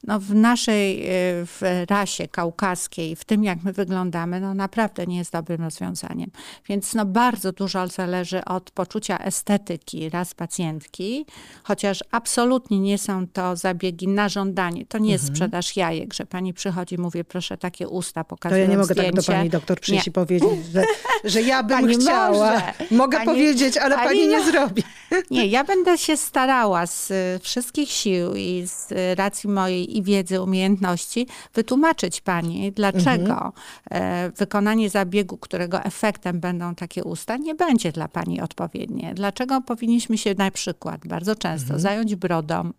no 0.04 0.20
w 0.20 0.36
naszej 0.36 1.02
e, 1.02 1.10
w 1.46 1.62
rasie 1.90 2.28
kaukaskiej, 2.28 3.16
w 3.16 3.26
tym 3.26 3.44
jak 3.44 3.64
my 3.64 3.74
wyglądamy, 3.74 4.40
no 4.42 4.54
naprawdę 4.54 5.08
nie 5.08 5.18
jest 5.18 5.32
dobrym 5.32 5.62
rozwiązaniem. 5.62 6.32
Więc 6.70 6.94
no 6.94 7.06
bardzo 7.06 7.52
dużo 7.52 7.88
zależy 7.88 8.46
od 8.46 8.72
poczucia 8.72 9.18
estetyki 9.18 10.10
raz 10.10 10.34
pacjentki, 10.34 11.26
chociaż 11.64 12.04
absolutnie 12.12 12.80
nie 12.80 12.98
są 12.98 13.28
to 13.28 13.56
zabiegi 13.56 14.08
na 14.08 14.30
żądanie. 14.30 14.86
To 14.86 14.98
nie 14.98 15.12
jest 15.12 15.24
mhm. 15.24 15.36
sprzedaż 15.36 15.76
jajek, 15.76 16.14
że 16.14 16.26
pani 16.26 16.54
przychodzi, 16.54 16.98
mówię, 16.98 17.24
proszę 17.24 17.58
takie 17.58 17.88
usta 17.88 18.24
pokazują 18.24 18.66
To 18.66 18.72
ja 18.72 18.72
nie 18.72 18.78
mogę 18.78 18.94
zdjęcie. 18.94 19.12
tak 19.12 19.26
do 19.26 19.34
pani 19.34 19.50
doktor 19.50 19.80
przyjść 19.80 20.08
i 20.08 20.12
powiedzieć, 20.12 20.50
że, 20.74 20.84
że 21.24 21.42
ja 21.42 21.64
bym 21.64 21.80
pani 21.80 21.96
chciała. 21.96 22.52
Może. 22.52 22.74
Mogę 22.92 23.18
pani, 23.18 23.26
powiedzieć, 23.26 23.78
ale 23.78 23.96
pani, 23.96 24.08
pani 24.08 24.28
nie 24.28 24.44
zrobi. 24.44 24.84
Nie, 25.32 25.48
ja 25.48 25.64
będę 25.64 25.98
się 25.98 26.18
starała 26.18 26.86
z 26.86 27.14
wszystkich 27.44 27.92
sił 27.92 28.36
i 28.36 28.64
z 28.68 28.94
racji 29.18 29.50
mojej 29.50 29.87
i 29.88 30.04
wiedzy, 30.04 30.42
umiejętności 30.42 31.28
wytłumaczyć 31.54 32.22
pani, 32.22 32.72
dlaczego 32.72 33.54
mhm. 33.92 34.32
wykonanie 34.32 34.90
zabiegu, 34.90 35.38
którego 35.38 35.84
efektem 35.84 36.40
będą 36.40 36.76
takie 36.76 37.04
usta, 37.04 37.38
nie 37.38 37.56
będzie 37.56 37.92
dla 37.92 38.08
pani 38.08 38.42
odpowiednie. 38.42 39.14
Dlaczego 39.14 39.62
powinniśmy 39.62 40.18
się 40.18 40.36
na 40.38 40.52
przykład 40.52 41.08
bardzo 41.08 41.36
często 41.36 41.64
mhm. 41.66 41.80
zająć 41.80 42.16
brodą, 42.16 42.72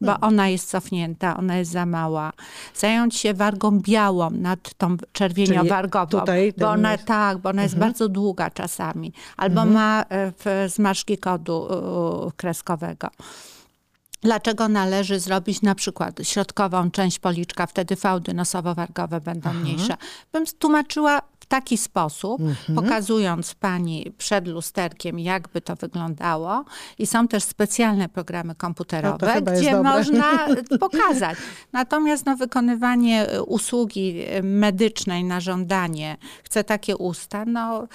bo 0.00 0.12
mhm. 0.12 0.32
ona 0.32 0.48
jest 0.48 0.70
cofnięta, 0.70 1.36
ona 1.36 1.56
jest 1.56 1.70
za 1.70 1.86
mała. 1.86 2.32
Zająć 2.74 3.16
się 3.16 3.34
wargą 3.34 3.80
białą 3.80 4.30
nad 4.30 4.74
tą 4.74 4.96
czerwieniowargową, 5.12 6.24
bo 6.58 6.70
ona 6.70 6.92
jest... 6.92 7.04
tak, 7.04 7.38
bo 7.38 7.50
ona 7.50 7.62
jest 7.62 7.74
mhm. 7.74 7.90
bardzo 7.90 8.08
długa 8.08 8.50
czasami, 8.50 9.12
albo 9.36 9.62
mhm. 9.62 9.72
ma 9.72 10.04
e, 10.44 10.68
zmarszki 10.68 11.18
kodu 11.18 11.68
kreskowego. 12.36 13.08
Dlaczego 14.22 14.68
należy 14.68 15.20
zrobić 15.20 15.62
na 15.62 15.74
przykład 15.74 16.20
środkową 16.22 16.90
część 16.90 17.18
policzka, 17.18 17.66
wtedy 17.66 17.96
fałdy 17.96 18.34
nosowo-wargowe 18.34 19.20
będą 19.20 19.50
Aha. 19.50 19.58
mniejsze. 19.58 19.96
Bym 20.32 20.44
tłumaczyła 20.58 21.22
w 21.40 21.46
taki 21.46 21.78
sposób, 21.78 22.40
mhm. 22.40 22.74
pokazując 22.76 23.54
pani 23.54 24.12
przed 24.18 24.48
lusterkiem, 24.48 25.18
jakby 25.18 25.60
to 25.60 25.76
wyglądało. 25.76 26.64
I 26.98 27.06
są 27.06 27.28
też 27.28 27.44
specjalne 27.44 28.08
programy 28.08 28.54
komputerowe, 28.54 29.40
no 29.40 29.52
gdzie 29.52 29.82
można 29.82 30.46
pokazać. 30.80 31.38
Natomiast 31.72 32.26
no, 32.26 32.36
wykonywanie 32.36 33.26
usługi 33.46 34.22
medycznej 34.42 35.24
na 35.24 35.40
żądanie, 35.40 36.16
chcę 36.44 36.64
takie 36.64 36.96
usta, 36.96 37.44
no 37.44 37.88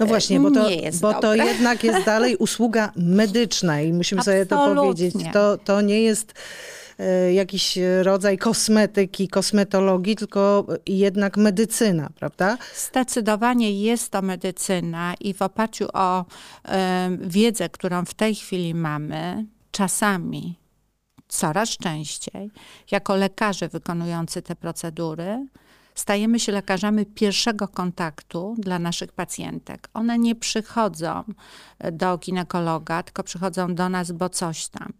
no 0.00 0.06
właśnie, 0.06 0.40
bo 0.40 0.50
to, 0.50 0.68
bo 1.00 1.14
to 1.14 1.34
jednak 1.34 1.84
jest 1.84 2.06
dalej 2.14 2.36
usługa 2.36 2.92
medyczna 2.96 3.80
i 3.80 3.92
musimy 3.92 4.20
Absolutnie. 4.20 4.46
sobie 4.48 4.66
to 4.66 4.74
powiedzieć. 4.74 5.14
To, 5.32 5.58
to 5.58 5.80
nie 5.80 6.02
jest 6.02 6.34
e, 6.98 7.32
jakiś 7.32 7.78
rodzaj 8.02 8.38
kosmetyki, 8.38 9.28
kosmetologii, 9.28 10.16
tylko 10.16 10.66
jednak 10.86 11.36
medycyna, 11.36 12.10
prawda? 12.18 12.58
Zdecydowanie 12.76 13.82
jest 13.82 14.10
to 14.10 14.22
medycyna 14.22 15.14
i 15.20 15.34
w 15.34 15.42
oparciu 15.42 15.86
o 15.92 16.20
y, 16.22 16.24
wiedzę, 17.20 17.68
którą 17.68 18.04
w 18.04 18.14
tej 18.14 18.34
chwili 18.34 18.74
mamy, 18.74 19.46
czasami 19.70 20.60
coraz 21.30 21.68
częściej, 21.68 22.50
jako 22.90 23.16
lekarze 23.16 23.68
wykonujący 23.68 24.42
te 24.42 24.56
procedury, 24.56 25.46
stajemy 25.94 26.40
się 26.40 26.52
lekarzami 26.52 27.06
pierwszego 27.06 27.68
kontaktu 27.68 28.56
dla 28.58 28.78
naszych 28.78 29.12
pacjentek. 29.12 29.88
One 29.94 30.18
nie 30.18 30.34
przychodzą 30.34 31.24
do 31.92 32.18
ginekologa, 32.18 33.02
tylko 33.02 33.22
przychodzą 33.22 33.74
do 33.74 33.88
nas, 33.88 34.12
bo 34.12 34.28
coś 34.28 34.68
tam. 34.68 34.92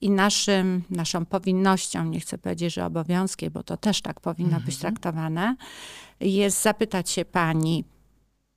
I 0.00 0.10
naszym, 0.10 0.82
naszą 0.90 1.26
powinnością, 1.26 2.04
nie 2.04 2.20
chcę 2.20 2.38
powiedzieć, 2.38 2.74
że 2.74 2.86
obowiązkiem, 2.86 3.52
bo 3.52 3.62
to 3.62 3.76
też 3.76 4.02
tak 4.02 4.20
powinno 4.20 4.48
mhm. 4.48 4.64
być 4.66 4.78
traktowane, 4.78 5.56
jest 6.20 6.62
zapytać 6.62 7.10
się 7.10 7.24
pani, 7.24 7.84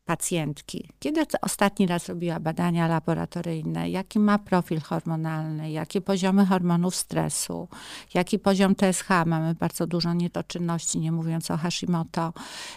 pacjentki. 0.07 0.89
Kiedy 0.99 1.25
ostatni 1.41 1.87
raz 1.87 2.09
robiła 2.09 2.39
badania 2.39 2.87
laboratoryjne? 2.87 3.89
Jaki 3.89 4.19
ma 4.19 4.39
profil 4.39 4.79
hormonalny? 4.81 5.71
Jakie 5.71 6.01
poziomy 6.01 6.45
hormonów 6.45 6.95
stresu? 6.95 7.67
Jaki 8.13 8.39
poziom 8.39 8.75
TSH? 8.75 9.09
Mamy 9.25 9.55
bardzo 9.55 9.87
dużo 9.87 10.13
nietoczynności, 10.13 10.99
nie 10.99 11.11
mówiąc 11.11 11.51
o 11.51 11.57
Hashimoto. 11.57 12.33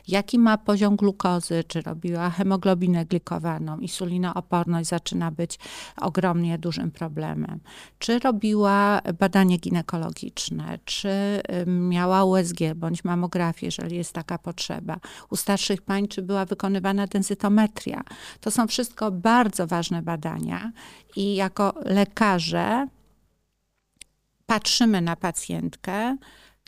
Jaki 0.08 0.38
ma 0.38 0.58
poziom 0.58 0.96
glukozy? 0.96 1.64
Czy 1.68 1.82
robiła 1.82 2.30
hemoglobinę 2.30 3.06
glikowaną? 3.06 3.78
Insulinooporność 3.78 4.88
zaczyna 4.88 5.30
być 5.30 5.58
ogromnie 5.96 6.58
dużym 6.58 6.90
problemem. 6.90 7.60
Czy 7.99 8.18
robiła 8.18 9.00
badanie 9.18 9.56
ginekologiczne? 9.56 10.78
Czy 10.84 11.42
miała 11.66 12.25
USG 12.25 12.58
bądź 12.76 13.04
mamografię, 13.04 13.66
jeżeli 13.66 13.96
jest 13.96 14.12
taka 14.12 14.38
potrzeba? 14.38 14.96
U 15.30 15.37
starszych 15.37 15.82
pań, 15.82 16.08
czy 16.08 16.22
była 16.22 16.44
wykonywana 16.44 17.06
densytometria. 17.21 18.03
To 18.41 18.50
są 18.50 18.67
wszystko 18.67 19.11
bardzo 19.11 19.67
ważne 19.67 20.03
badania 20.03 20.73
i 21.17 21.35
jako 21.35 21.75
lekarze 21.85 22.87
patrzymy 24.47 25.00
na 25.00 25.17
pacjentkę, 25.17 26.17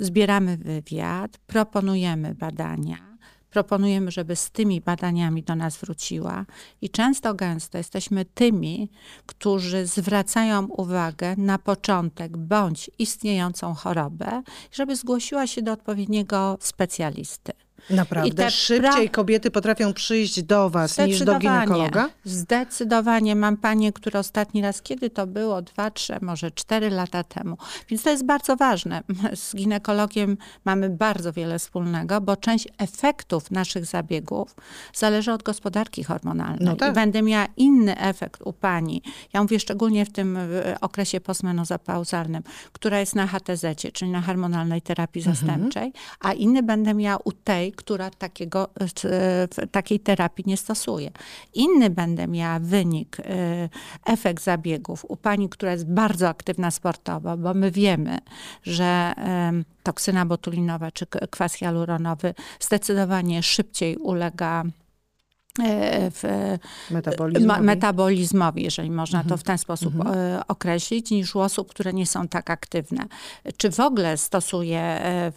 zbieramy 0.00 0.56
wywiad, 0.56 1.38
proponujemy 1.46 2.34
badania 2.34 3.12
proponujemy, 3.52 4.10
żeby 4.10 4.36
z 4.36 4.50
tymi 4.50 4.80
badaniami 4.80 5.42
do 5.42 5.56
nas 5.56 5.76
wróciła. 5.76 6.46
I 6.80 6.90
często, 6.90 7.34
gęsto 7.34 7.78
jesteśmy 7.78 8.24
tymi, 8.24 8.90
którzy 9.26 9.86
zwracają 9.86 10.66
uwagę 10.66 11.36
na 11.36 11.58
początek 11.58 12.36
bądź 12.36 12.90
istniejącą 12.98 13.74
chorobę, 13.74 14.42
żeby 14.72 14.96
zgłosiła 14.96 15.46
się 15.46 15.62
do 15.62 15.72
odpowiedniego 15.72 16.58
specjalisty. 16.60 17.52
Naprawdę? 17.90 18.50
Szybciej 18.50 19.10
kobiety 19.10 19.50
potrafią 19.50 19.92
przyjść 19.92 20.42
do 20.42 20.70
was 20.70 20.98
niż 20.98 21.24
do 21.24 21.38
ginekologa? 21.38 22.08
Zdecydowanie. 22.24 23.36
Mam 23.36 23.56
panie, 23.56 23.92
które 23.92 24.20
ostatni 24.20 24.62
raz, 24.62 24.82
kiedy 24.82 25.10
to 25.10 25.26
było? 25.26 25.62
Dwa, 25.62 25.90
trzy, 25.90 26.14
może 26.20 26.50
cztery 26.50 26.90
lata 26.90 27.24
temu. 27.24 27.56
Więc 27.88 28.02
to 28.02 28.10
jest 28.10 28.24
bardzo 28.24 28.56
ważne. 28.56 29.02
Z 29.34 29.56
ginekologiem 29.56 30.36
mamy 30.64 30.90
bardzo 30.90 31.32
wiele 31.32 31.58
wspólnego, 31.58 32.20
bo 32.20 32.36
część 32.36 32.68
efektów 32.78 33.50
naszych 33.50 33.86
zabiegów 33.86 34.56
zależy 34.94 35.32
od 35.32 35.42
gospodarki 35.42 36.04
hormonalnej. 36.04 36.58
No 36.60 36.76
tak. 36.76 36.90
I 36.90 36.94
będę 36.94 37.22
miała 37.22 37.46
inny 37.56 37.98
efekt 37.98 38.42
u 38.44 38.52
pani. 38.52 39.02
Ja 39.32 39.42
mówię 39.42 39.60
szczególnie 39.60 40.06
w 40.06 40.12
tym 40.12 40.38
okresie 40.80 41.20
postmenozapauzalnym, 41.20 42.42
która 42.72 43.00
jest 43.00 43.14
na 43.14 43.26
HTZ, 43.26 43.64
czyli 43.92 44.10
na 44.10 44.20
hormonalnej 44.20 44.82
terapii 44.82 45.20
mhm. 45.20 45.36
zastępczej, 45.36 45.92
a 46.20 46.32
inny 46.32 46.62
będę 46.62 46.94
miała 46.94 47.18
u 47.24 47.32
tej, 47.32 47.71
która 47.72 48.10
takiego, 48.10 48.68
e, 49.04 49.66
takiej 49.66 50.00
terapii 50.00 50.44
nie 50.46 50.56
stosuje. 50.56 51.10
Inny 51.54 51.90
będę 51.90 52.26
miała 52.28 52.58
wynik, 52.58 53.16
e, 53.20 53.24
efekt 54.06 54.42
zabiegów 54.42 55.04
u 55.08 55.16
pani, 55.16 55.48
która 55.48 55.72
jest 55.72 55.86
bardzo 55.86 56.28
aktywna 56.28 56.70
sportowo, 56.70 57.36
bo 57.36 57.54
my 57.54 57.70
wiemy, 57.70 58.18
że 58.62 59.14
toksyna 59.82 60.26
botulinowa 60.26 60.90
czy 60.90 61.06
kwas 61.06 61.54
hialuronowy 61.54 62.34
zdecydowanie 62.60 63.42
szybciej 63.42 63.96
ulega 63.96 64.64
w 65.58 66.22
metabolizmowi. 66.90 67.62
metabolizmowi, 67.62 68.62
jeżeli 68.62 68.90
można 68.90 69.18
to 69.18 69.22
mhm. 69.22 69.38
w 69.38 69.42
ten 69.42 69.58
sposób 69.58 69.94
mhm. 69.94 70.18
E, 70.18 70.46
określić, 70.48 71.10
niż 71.10 71.34
u 71.34 71.40
osób, 71.40 71.70
które 71.70 71.92
nie 71.92 72.06
są 72.06 72.28
tak 72.28 72.50
aktywne. 72.50 73.04
Czy 73.56 73.70
w 73.70 73.80
ogóle 73.80 74.16
stosuje 74.16 74.80
e, 74.80 75.32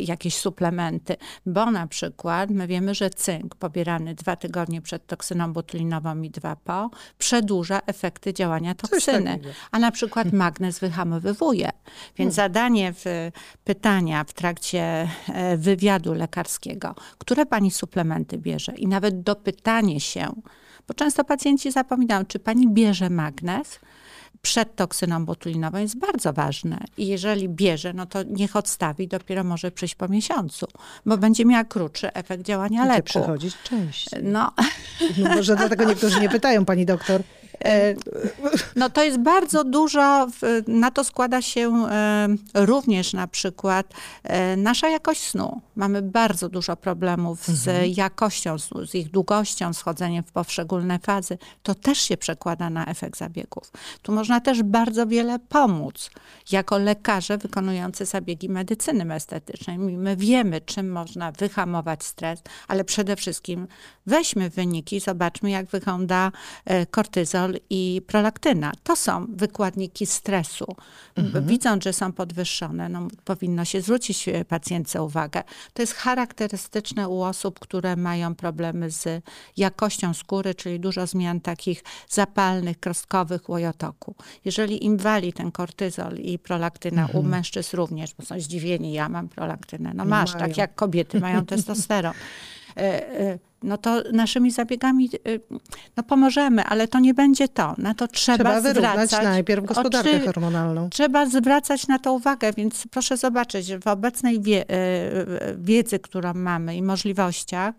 jakieś 0.00 0.36
suplementy, 0.36 1.16
bo 1.46 1.70
na 1.70 1.86
przykład 1.86 2.50
my 2.50 2.66
wiemy, 2.66 2.94
że 2.94 3.10
cynk 3.10 3.54
pobierany 3.54 4.14
dwa 4.14 4.36
tygodnie 4.36 4.82
przed 4.82 5.06
toksyną 5.06 5.52
botulinową 5.52 6.22
i 6.22 6.30
dwa 6.30 6.56
po 6.56 6.90
przedłuża 7.18 7.80
efekty 7.86 8.34
działania 8.34 8.74
toksyny, 8.74 9.38
a 9.70 9.78
na 9.78 9.90
przykład 9.90 10.32
magnez 10.46 10.78
wyhamowywuje. 10.78 11.70
Więc 12.16 12.36
hmm. 12.36 12.50
zadanie 12.52 12.92
w 12.92 13.30
pytania 13.64 14.24
w 14.24 14.32
trakcie 14.32 15.08
wywiadu 15.56 16.14
lekarskiego, 16.14 16.94
które 17.18 17.46
pani 17.46 17.70
suplementy 17.70 18.38
bierze 18.38 18.72
i 18.76 18.86
nawet 18.86 19.15
dopytanie 19.22 20.00
się, 20.00 20.32
bo 20.88 20.94
często 20.94 21.24
pacjenci 21.24 21.72
zapominają, 21.72 22.24
czy 22.24 22.38
pani 22.38 22.68
bierze 22.68 23.10
magnez, 23.10 23.78
przed 24.42 24.76
toksyną 24.76 25.24
botulinową 25.24 25.78
jest 25.78 25.98
bardzo 25.98 26.32
ważne. 26.32 26.78
I 26.98 27.06
jeżeli 27.06 27.48
bierze, 27.48 27.92
no 27.92 28.06
to 28.06 28.22
niech 28.22 28.56
odstawi, 28.56 29.08
dopiero 29.08 29.44
może 29.44 29.70
przyjść 29.70 29.94
po 29.94 30.08
miesiącu, 30.08 30.66
bo 31.06 31.18
będzie 31.18 31.44
miała 31.44 31.64
krótszy 31.64 32.12
efekt 32.12 32.42
działania 32.42 32.80
Gdzie 32.82 32.88
leku. 32.92 33.04
przychodzić 33.04 33.56
częściej. 33.62 34.20
No, 34.24 34.52
No 35.18 35.34
może 35.34 35.56
dlatego 35.56 35.84
niektórzy 35.84 36.20
nie 36.20 36.28
pytają, 36.28 36.64
pani 36.64 36.86
doktor. 36.86 37.22
E, 37.64 37.94
No 38.76 38.90
to 38.90 39.04
jest 39.04 39.18
bardzo 39.18 39.64
dużo, 39.64 40.26
na 40.66 40.90
to 40.90 41.04
składa 41.04 41.42
się 41.42 41.86
e, 41.90 42.28
również 42.54 43.12
na 43.12 43.26
przykład 43.26 43.86
e, 44.24 44.56
nasza 44.56 44.88
jakość 44.88 45.22
snu. 45.22 45.60
Mamy 45.76 46.02
bardzo 46.02 46.48
dużo 46.48 46.76
problemów 46.76 47.46
z 47.46 47.96
jakością 47.96 48.58
snu, 48.58 48.86
z 48.86 48.94
ich 48.94 49.10
długością, 49.10 49.72
z 49.72 49.82
chodzeniem 49.82 50.24
w 50.24 50.32
poszczególne 50.32 50.98
fazy. 50.98 51.38
To 51.62 51.74
też 51.74 51.98
się 51.98 52.16
przekłada 52.16 52.70
na 52.70 52.86
efekt 52.86 53.18
zabiegów. 53.18 53.72
Tu 54.02 54.12
można 54.12 54.40
też 54.40 54.62
bardzo 54.62 55.06
wiele 55.06 55.38
pomóc 55.38 56.10
jako 56.52 56.78
lekarze 56.78 57.38
wykonujący 57.38 58.04
zabiegi 58.04 58.48
medycyny 58.48 59.14
estetycznej. 59.14 59.78
My 59.78 60.16
wiemy, 60.16 60.60
czym 60.60 60.92
można 60.92 61.32
wyhamować 61.32 62.04
stres, 62.04 62.42
ale 62.68 62.84
przede 62.84 63.16
wszystkim 63.16 63.66
weźmy 64.06 64.50
wyniki, 64.50 65.00
zobaczmy, 65.00 65.50
jak 65.50 65.66
wygląda 65.66 66.32
e, 66.64 66.86
i 67.70 68.02
prolaktyna. 68.06 68.72
To 68.82 68.96
są 68.96 69.26
wykładniki 69.28 70.06
stresu. 70.06 70.76
Widząc, 71.42 71.84
że 71.84 71.92
są 71.92 72.12
podwyższone, 72.12 72.88
no, 72.88 73.08
powinno 73.24 73.64
się 73.64 73.80
zwrócić 73.80 74.28
e, 74.28 74.44
pacjentce 74.44 75.02
uwagę. 75.02 75.42
To 75.72 75.82
jest 75.82 75.94
charakterystyczne 75.94 77.08
u 77.08 77.22
osób, 77.22 77.58
które 77.58 77.96
mają 77.96 78.34
problemy 78.34 78.90
z 78.90 79.24
jakością 79.56 80.14
skóry, 80.14 80.54
czyli 80.54 80.80
dużo 80.80 81.06
zmian 81.06 81.40
takich 81.40 81.84
zapalnych, 82.08 82.80
krostkowych 82.80 83.48
łojotoku. 83.48 84.14
Jeżeli 84.44 84.84
im 84.84 84.96
wali 84.96 85.32
ten 85.32 85.52
kortyzol 85.52 86.16
i 86.16 86.38
prolaktyna, 86.38 87.08
u 87.12 87.22
mężczyzn 87.22 87.76
również, 87.76 88.14
bo 88.14 88.24
są 88.24 88.40
zdziwieni, 88.40 88.92
ja 88.92 89.08
mam 89.08 89.28
prolaktynę. 89.28 89.92
No 89.94 90.04
masz, 90.04 90.34
Mają. 90.34 90.46
tak 90.46 90.56
jak 90.56 90.74
kobiety 90.74 91.20
mają 91.20 91.46
testosteron. 91.46 92.12
E, 92.76 93.20
e, 93.20 93.38
No 93.62 93.78
to 93.78 94.02
naszymi 94.12 94.50
zabiegami 94.50 95.10
e, 95.14 95.18
no 95.96 96.02
pomożemy, 96.02 96.64
ale 96.64 96.88
to 96.88 96.98
nie 97.00 97.14
będzie 97.14 97.48
to. 97.48 97.74
Na 97.78 97.94
to 97.94 98.08
trzeba, 98.08 98.36
Trzeba 98.38 98.60
wyrównać 98.60 99.08
zwracać. 99.08 99.24
najpierw 99.24 99.64
gospodarkę 99.64 100.10
Oczy- 100.10 100.24
hormonalną. 100.24 100.90
Trzeba 100.90 101.26
zwracać 101.26 101.86
na 101.88 101.98
to 101.98 102.12
uwagę, 102.12 102.52
więc 102.52 102.84
proszę 102.90 103.16
zobaczyć, 103.16 103.74
w 103.76 103.86
obecnej 103.86 104.40
wie, 104.40 104.64
wiedzy, 105.58 105.98
którą 105.98 106.34
mamy 106.34 106.76
i 106.76 106.82
możliwościach, 106.82 107.74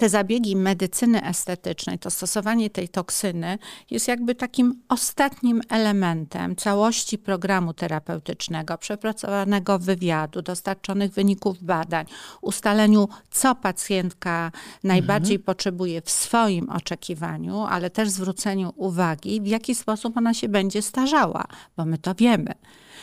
te 0.00 0.08
zabiegi 0.08 0.56
medycyny 0.56 1.24
estetycznej, 1.24 1.98
to 1.98 2.10
stosowanie 2.10 2.70
tej 2.70 2.88
toksyny 2.88 3.58
jest 3.90 4.08
jakby 4.08 4.34
takim 4.34 4.82
ostatnim 4.88 5.60
elementem 5.68 6.56
całości 6.56 7.18
programu 7.18 7.74
terapeutycznego, 7.74 8.78
przepracowanego 8.78 9.78
wywiadu, 9.78 10.42
dostarczonych 10.42 11.12
wyników 11.12 11.62
badań, 11.62 12.06
ustaleniu, 12.40 13.08
co 13.30 13.54
pacjentka 13.54 14.52
najbardziej 14.84 15.38
potrzebuje 15.38 16.02
w 16.02 16.10
swoim 16.10 16.70
oczekiwaniu, 16.70 17.60
ale 17.60 17.90
też 17.90 18.08
zwróceniu 18.08 18.72
uwagi, 18.76 19.40
w 19.40 19.46
jaki 19.46 19.74
sposób 19.74 20.16
ona 20.16 20.34
się 20.34 20.48
będzie 20.48 20.82
starzała, 20.82 21.44
bo 21.76 21.84
my 21.84 21.98
to 21.98 22.14
wiemy. 22.14 22.54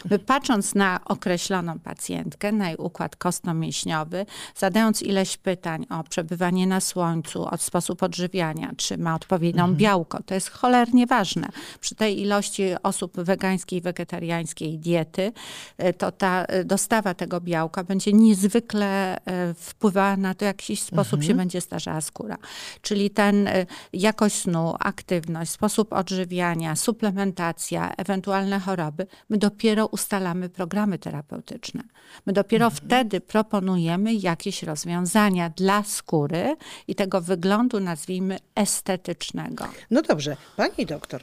My 0.10 0.20
patrząc 0.20 0.76
na 0.76 1.00
określoną 1.06 1.80
pacjentkę, 1.80 2.52
na 2.52 2.68
jej 2.68 2.78
układ 2.78 3.16
kostno-mięśniowy, 3.16 4.26
zadając 4.56 5.02
ileś 5.02 5.38
pytań 5.38 5.86
o 5.90 6.04
przebywanie 6.04 6.68
na 6.68 6.80
słońcu, 6.80 7.46
o 7.46 7.58
sposób 7.58 8.04
odżywiania, 8.04 8.72
czy 8.78 8.98
ma 8.98 9.16
odpowiednią 9.16 9.76
białko, 9.76 10.24
to 10.24 10.34
jest 10.34 10.50
cholernie 10.50 11.08
ważne. 11.08 11.48
Przy 11.80 11.96
tej 11.96 12.22
ilości 12.22 12.64
osób 12.84 13.22
wegańskiej, 13.22 13.82
wegetariańskiej 13.82 14.80
diety, 14.80 15.32
e, 15.78 15.94
to 15.94 16.12
ta 16.12 16.44
e, 16.44 16.64
dostawa 16.64 17.14
tego 17.14 17.42
białka 17.42 17.84
będzie 17.84 18.14
niezwykle 18.14 19.18
e, 19.26 19.54
wpływała 19.54 20.18
na 20.18 20.34
to, 20.34 20.40
w 20.40 20.48
jakiś 20.48 20.82
sposób 20.82 21.24
się 21.24 21.36
będzie 21.36 21.62
starzała 21.62 22.02
skóra. 22.02 22.38
Czyli 22.82 23.10
ten 23.10 23.50
jakość 23.94 24.36
snu, 24.36 24.76
aktywność, 24.80 25.52
sposób 25.52 25.94
odżywiania, 25.94 26.76
suplementacja, 26.76 27.94
ewentualne 27.98 28.60
choroby, 28.60 29.08
my 29.30 29.38
dopiero 29.38 29.87
ustalamy 29.88 30.50
programy 30.50 31.00
terapeutyczne. 31.00 31.84
My 32.26 32.34
dopiero 32.34 32.70
wtedy 32.70 33.22
proponujemy 33.22 34.14
jakieś 34.14 34.64
rozwiązania 34.64 35.50
dla 35.50 35.84
skóry 35.84 36.56
i 36.88 36.96
tego 36.96 37.22
wyglądu, 37.22 37.80
nazwijmy, 37.80 38.40
estetycznego. 38.56 39.68
No 39.92 40.02
dobrze, 40.02 40.38
pani 40.56 40.86
doktor. 40.86 41.22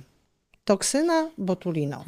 Toksyna 0.64 1.31
botulinowa. 1.38 2.05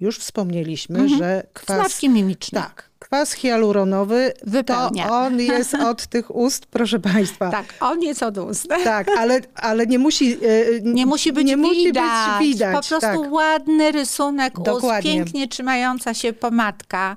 Już 0.00 0.18
wspomnieliśmy, 0.18 1.08
że 1.08 1.46
kwas... 1.52 1.76
Znawki 1.76 2.08
mimiczne. 2.08 2.60
Tak, 2.60 2.90
kwas 3.08 3.32
hialuronowy, 3.32 4.32
Wypełnia. 4.46 5.08
to 5.08 5.14
on 5.18 5.40
jest 5.40 5.74
od 5.90 6.06
tych 6.06 6.36
ust, 6.36 6.66
proszę 6.66 6.98
państwa. 7.00 7.50
Tak, 7.50 7.74
on 7.80 8.02
jest 8.02 8.22
od 8.22 8.38
ust. 8.38 8.68
Tak, 8.84 9.06
ale, 9.18 9.40
ale 9.54 9.86
nie 9.86 9.98
musi 9.98 10.32
e, 10.32 10.38
Nie 10.82 11.06
musi 11.06 11.32
być 11.32 11.46
nie 11.46 11.56
musi 11.56 11.84
widać. 11.84 12.38
Być 12.38 12.48
widać 12.48 12.74
po 12.88 12.88
prostu 12.98 13.22
tak. 13.22 13.32
ładny 13.32 13.92
rysunek 13.92 14.52
Dokładnie. 14.60 14.88
ust, 14.98 15.02
pięknie 15.02 15.48
trzymająca 15.48 16.14
się 16.14 16.32
pomadka. 16.32 17.16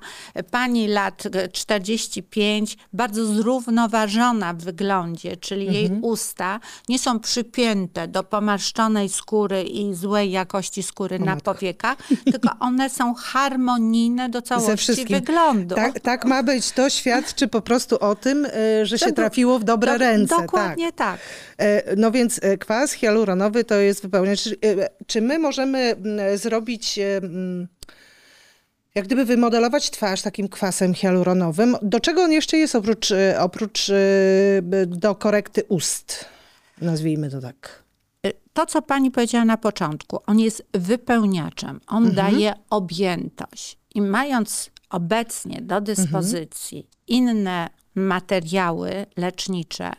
Pani 0.50 0.88
lat 0.88 1.22
45, 1.52 2.76
bardzo 2.92 3.26
zrównoważona 3.26 4.54
w 4.54 4.56
wyglądzie, 4.58 5.36
czyli 5.36 5.66
jej 5.66 5.84
Mhm. 5.84 6.04
usta 6.04 6.60
nie 6.88 6.98
są 6.98 7.20
przypięte 7.20 8.08
do 8.08 8.22
pomarszczonej 8.22 9.08
skóry 9.08 9.62
i 9.62 9.94
złej 9.94 10.30
jakości 10.30 10.82
skóry 10.82 11.18
na 11.18 11.36
powiekach, 11.36 11.96
tylko 12.24 12.48
one 12.60 12.90
są 12.90 13.14
harmonijne 13.14 14.28
do 14.28 14.42
całości 14.48 15.04
wyglądu. 15.10 15.74
Tak, 15.82 16.00
tak 16.00 16.24
ma 16.24 16.42
być. 16.42 16.72
To 16.72 16.90
świadczy 16.90 17.48
po 17.48 17.60
prostu 17.60 17.98
o 17.98 18.14
tym, 18.14 18.46
e, 18.52 18.86
że 18.86 18.98
się 18.98 19.12
trafiło 19.12 19.58
w 19.58 19.64
dobre 19.64 19.92
Do- 19.92 19.98
ręce. 19.98 20.34
Tak. 20.36 20.44
Dokładnie 20.44 20.92
tak. 20.92 21.20
E, 21.58 21.96
No 21.96 22.10
więc 22.10 22.40
e, 22.42 22.58
kwas 22.58 22.92
hialuronowy 22.92 23.64
to 23.64 23.74
jest 23.74 24.02
wypełniacz. 24.02 24.42
Czy, 24.42 24.50
e, 24.64 24.88
czy 25.06 25.22
my 25.22 25.38
możemy 25.38 25.78
mm, 25.78 26.38
zrobić, 26.38 26.98
mm, 26.98 27.68
jak 28.94 29.04
gdyby 29.04 29.24
wymodelować 29.24 29.90
twarz 29.90 30.22
takim 30.22 30.48
kwasem 30.48 30.94
hialuronowym? 30.94 31.76
Do 31.82 32.00
czego 32.00 32.22
on 32.22 32.32
jeszcze 32.32 32.58
jest 32.58 32.74
oprócz, 32.74 33.12
oprócz 33.38 33.90
do 34.86 35.14
korekty 35.14 35.64
ust? 35.68 36.24
Nazwijmy 36.80 37.30
to 37.30 37.40
tak. 37.40 37.82
to, 38.52 38.66
co 38.66 38.82
pani 38.82 39.10
powiedziała 39.10 39.44
na 39.44 39.56
początku, 39.56 40.20
on 40.26 40.40
jest 40.40 40.64
wypełniaczem, 40.72 41.80
on 41.86 42.12
daje 42.14 42.54
objętość. 42.70 43.78
I 43.94 44.02
mając 44.02 44.70
obecnie 44.90 45.62
do 45.62 45.80
dyspozycji 45.80 46.88
inne 47.06 47.70
materiały 47.94 49.06
lecznicze, 49.16 49.92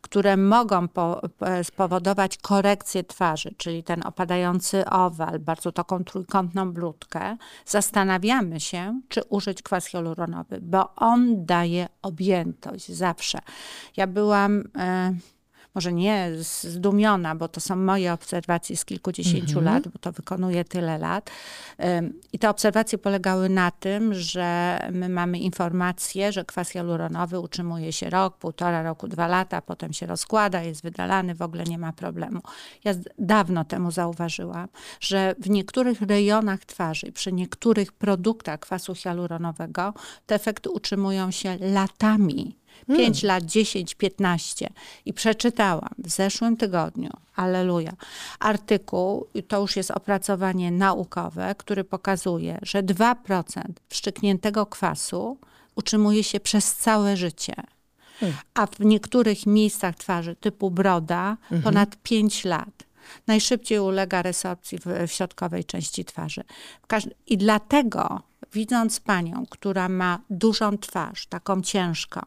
które 0.00 0.36
mogą 0.36 0.88
po, 0.88 1.20
po, 1.38 1.46
spowodować 1.62 2.38
korekcję 2.38 3.04
twarzy, 3.04 3.54
czyli 3.56 3.82
ten 3.82 4.06
opadający 4.06 4.84
owal, 4.90 5.38
bardzo 5.38 5.72
taką 5.72 6.04
trójkątną 6.04 6.72
bludkę, 6.72 7.36
zastanawiamy 7.66 8.60
się, 8.60 9.00
czy 9.08 9.22
użyć 9.22 9.62
kwas 9.62 9.86
hialuronowy, 9.86 10.60
bo 10.62 10.94
on 10.94 11.46
daje 11.46 11.88
objętość 12.02 12.92
zawsze. 12.92 13.38
Ja 13.96 14.06
byłam... 14.06 14.64
E, 14.76 15.14
może 15.74 15.92
nie 15.92 16.30
zdumiona, 16.40 17.34
bo 17.34 17.48
to 17.48 17.60
są 17.60 17.76
moje 17.76 18.12
obserwacje 18.12 18.76
z 18.76 18.84
kilkudziesięciu 18.84 19.60
lat, 19.60 19.88
bo 19.88 19.98
to 19.98 20.12
wykonuję 20.12 20.64
tyle 20.64 20.98
lat. 20.98 21.30
I 22.32 22.38
te 22.38 22.50
obserwacje 22.50 22.98
polegały 22.98 23.48
na 23.48 23.70
tym, 23.70 24.14
że 24.14 24.78
my 24.92 25.08
mamy 25.08 25.38
informację, 25.38 26.32
że 26.32 26.44
kwas 26.44 26.70
hialuronowy 26.70 27.40
utrzymuje 27.40 27.92
się 27.92 28.10
rok, 28.10 28.36
półtora 28.36 28.82
roku, 28.82 29.08
dwa 29.08 29.26
lata, 29.26 29.62
potem 29.62 29.92
się 29.92 30.06
rozkłada, 30.06 30.62
jest 30.62 30.82
wydalany, 30.82 31.34
w 31.34 31.42
ogóle 31.42 31.64
nie 31.64 31.78
ma 31.78 31.92
problemu. 31.92 32.40
Ja 32.84 32.94
dawno 33.18 33.64
temu 33.64 33.90
zauważyłam, 33.90 34.68
że 35.00 35.34
w 35.38 35.50
niektórych 35.50 36.02
rejonach 36.02 36.64
twarzy, 36.64 37.12
przy 37.12 37.32
niektórych 37.32 37.92
produktach 37.92 38.60
kwasu 38.60 38.94
hialuronowego, 38.94 39.94
te 40.26 40.34
efekty 40.34 40.70
utrzymują 40.70 41.30
się 41.30 41.56
latami. 41.60 42.63
5 42.96 43.22
lat, 43.22 43.44
10, 43.44 43.94
15. 43.94 44.70
I 45.04 45.12
przeczytałam 45.12 45.94
w 45.98 46.10
zeszłym 46.10 46.56
tygodniu, 46.56 47.10
aleluja, 47.36 47.92
artykuł, 48.38 49.26
to 49.48 49.60
już 49.60 49.76
jest 49.76 49.90
opracowanie 49.90 50.70
naukowe, 50.70 51.54
który 51.58 51.84
pokazuje, 51.84 52.58
że 52.62 52.82
2% 52.82 53.62
wszczykniętego 53.88 54.66
kwasu 54.66 55.38
utrzymuje 55.74 56.24
się 56.24 56.40
przez 56.40 56.74
całe 56.74 57.16
życie. 57.16 57.54
A 58.54 58.66
w 58.66 58.80
niektórych 58.80 59.46
miejscach 59.46 59.96
twarzy, 59.96 60.36
typu 60.36 60.70
broda, 60.70 61.36
ponad 61.64 61.96
5 62.02 62.44
lat. 62.44 62.84
Najszybciej 63.26 63.78
ulega 63.78 64.22
resorpcji 64.22 64.78
w, 64.78 64.86
w 65.08 65.12
środkowej 65.12 65.64
części 65.64 66.04
twarzy. 66.04 66.44
I 67.26 67.38
dlatego 67.38 68.22
widząc 68.54 69.00
panią, 69.00 69.44
która 69.50 69.88
ma 69.88 70.20
dużą 70.30 70.78
twarz, 70.78 71.26
taką 71.26 71.62
ciężką, 71.62 72.20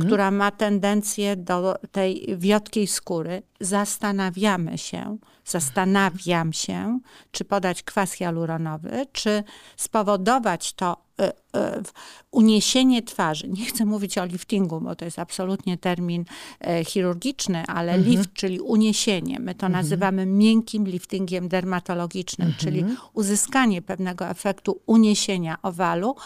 która 0.00 0.30
ma 0.30 0.50
tendencję 0.50 1.36
do 1.36 1.76
tej 1.92 2.36
wiotkiej 2.38 2.86
skóry, 2.86 3.42
zastanawiamy 3.60 4.78
się, 4.78 5.18
Zastanawiam 5.50 6.52
się, 6.52 7.00
czy 7.30 7.44
podać 7.44 7.82
kwas 7.82 8.12
hialuronowy, 8.12 9.06
czy 9.12 9.44
spowodować 9.76 10.72
to 10.72 11.10
E, 11.20 11.32
e, 11.56 11.82
uniesienie 12.30 13.02
twarzy. 13.02 13.48
Nie 13.48 13.64
chcę 13.64 13.84
mówić 13.84 14.18
o 14.18 14.24
liftingu, 14.24 14.80
bo 14.80 14.96
to 14.96 15.04
jest 15.04 15.18
absolutnie 15.18 15.78
termin 15.78 16.24
e, 16.60 16.84
chirurgiczny, 16.84 17.66
ale 17.66 17.92
mhm. 17.92 18.10
lift, 18.10 18.32
czyli 18.32 18.60
uniesienie. 18.60 19.38
My 19.40 19.54
to 19.54 19.66
mhm. 19.66 19.72
nazywamy 19.72 20.26
miękkim 20.26 20.86
liftingiem 20.86 21.48
dermatologicznym, 21.48 22.48
mhm. 22.48 22.64
czyli 22.64 22.84
uzyskanie 23.12 23.82
pewnego 23.82 24.28
efektu 24.28 24.80
uniesienia 24.86 25.58
owalu 25.62 26.16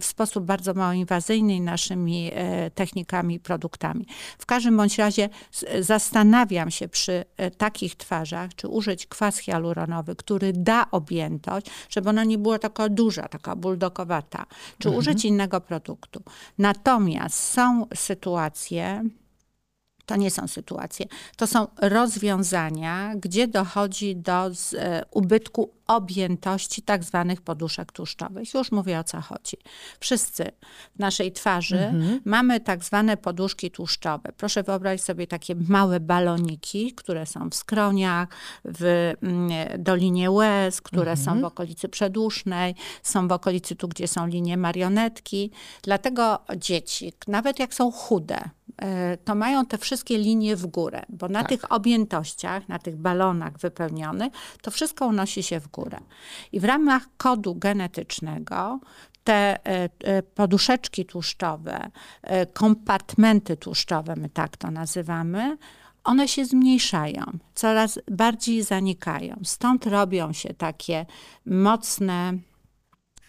w 0.00 0.04
sposób 0.04 0.44
bardzo 0.44 0.74
mało 0.74 0.92
inwazyjny 0.92 1.60
naszymi 1.60 2.30
technikami, 2.74 3.40
produktami. 3.40 4.06
W 4.38 4.46
każdym 4.46 4.76
bądź 4.76 4.98
razie 4.98 5.28
zastanawiam 5.80 6.70
się 6.70 6.88
przy 6.88 7.24
takich 7.58 7.96
twarzach, 8.00 8.54
czy 8.54 8.68
użyć 8.68 9.06
kwas 9.06 9.38
hialuronowy, 9.38 10.16
który 10.16 10.52
da 10.52 10.90
objętość, 10.90 11.66
żeby 11.90 12.08
ona 12.08 12.24
nie 12.24 12.38
była 12.38 12.58
taka 12.58 12.88
duża, 12.88 13.28
taka 13.28 13.56
buldokowata, 13.56 14.46
czy 14.78 14.88
mhm. 14.88 14.98
użyć 14.98 15.24
innego 15.24 15.60
produktu. 15.60 16.22
Natomiast 16.58 17.40
są 17.40 17.86
sytuacje, 17.94 19.04
to 20.06 20.16
nie 20.16 20.30
są 20.30 20.48
sytuacje, 20.48 21.06
to 21.36 21.46
są 21.46 21.66
rozwiązania, 21.82 23.14
gdzie 23.16 23.48
dochodzi 23.48 24.16
do 24.16 24.54
z, 24.54 24.74
e, 24.74 25.04
ubytku 25.10 25.70
objętości 25.90 26.82
tak 26.82 27.04
zwanych 27.04 27.40
poduszek 27.40 27.92
tłuszczowych. 27.92 28.54
Już 28.54 28.72
mówię 28.72 28.98
o 28.98 29.04
co 29.04 29.20
chodzi. 29.20 29.56
Wszyscy 30.00 30.50
w 30.96 30.98
naszej 30.98 31.32
twarzy 31.32 31.78
mhm. 31.78 32.20
mamy 32.24 32.60
tak 32.60 32.84
zwane 32.84 33.16
poduszki 33.16 33.70
tłuszczowe. 33.70 34.32
Proszę 34.36 34.62
wyobrazić 34.62 35.04
sobie 35.04 35.26
takie 35.26 35.54
małe 35.68 36.00
baloniki, 36.00 36.92
które 36.92 37.26
są 37.26 37.50
w 37.50 37.54
skroniach, 37.54 38.28
w 38.64 39.12
mm, 39.22 39.50
dolinie 39.78 40.30
łez, 40.30 40.80
które 40.80 41.10
mhm. 41.10 41.24
są 41.26 41.40
w 41.40 41.44
okolicy 41.44 41.88
przedusznej, 41.88 42.74
są 43.02 43.28
w 43.28 43.32
okolicy 43.32 43.76
tu, 43.76 43.88
gdzie 43.88 44.08
są 44.08 44.26
linie 44.26 44.56
marionetki. 44.56 45.50
Dlatego 45.82 46.38
dzieci, 46.56 47.12
nawet 47.28 47.58
jak 47.58 47.74
są 47.74 47.92
chude, 47.92 48.50
e, 48.82 49.16
to 49.16 49.34
mają 49.34 49.66
te 49.66 49.78
wszystkie 49.78 50.18
linie 50.18 50.56
w 50.56 50.66
górę, 50.66 51.02
bo 51.08 51.28
na 51.28 51.40
tak. 51.40 51.48
tych 51.48 51.72
objętościach, 51.72 52.68
na 52.68 52.78
tych 52.78 52.96
balonach 52.96 53.58
wypełnionych, 53.58 54.32
to 54.62 54.70
wszystko 54.70 55.06
unosi 55.06 55.42
się 55.42 55.60
w 55.60 55.68
górę 55.68 55.79
górę. 55.80 55.98
I 56.52 56.60
w 56.60 56.64
ramach 56.64 57.02
kodu 57.16 57.54
genetycznego 57.54 58.80
te 59.24 59.66
e, 59.66 59.88
e, 60.04 60.22
poduszeczki 60.22 61.04
tłuszczowe, 61.04 61.90
e, 62.22 62.46
kompartmenty 62.46 63.56
tłuszczowe, 63.56 64.16
my 64.16 64.28
tak 64.28 64.56
to 64.56 64.70
nazywamy, 64.70 65.58
one 66.04 66.28
się 66.28 66.44
zmniejszają, 66.44 67.24
coraz 67.54 67.98
bardziej 68.10 68.62
zanikają. 68.62 69.40
Stąd 69.44 69.86
robią 69.86 70.32
się 70.32 70.54
takie 70.54 71.06
mocne 71.46 72.32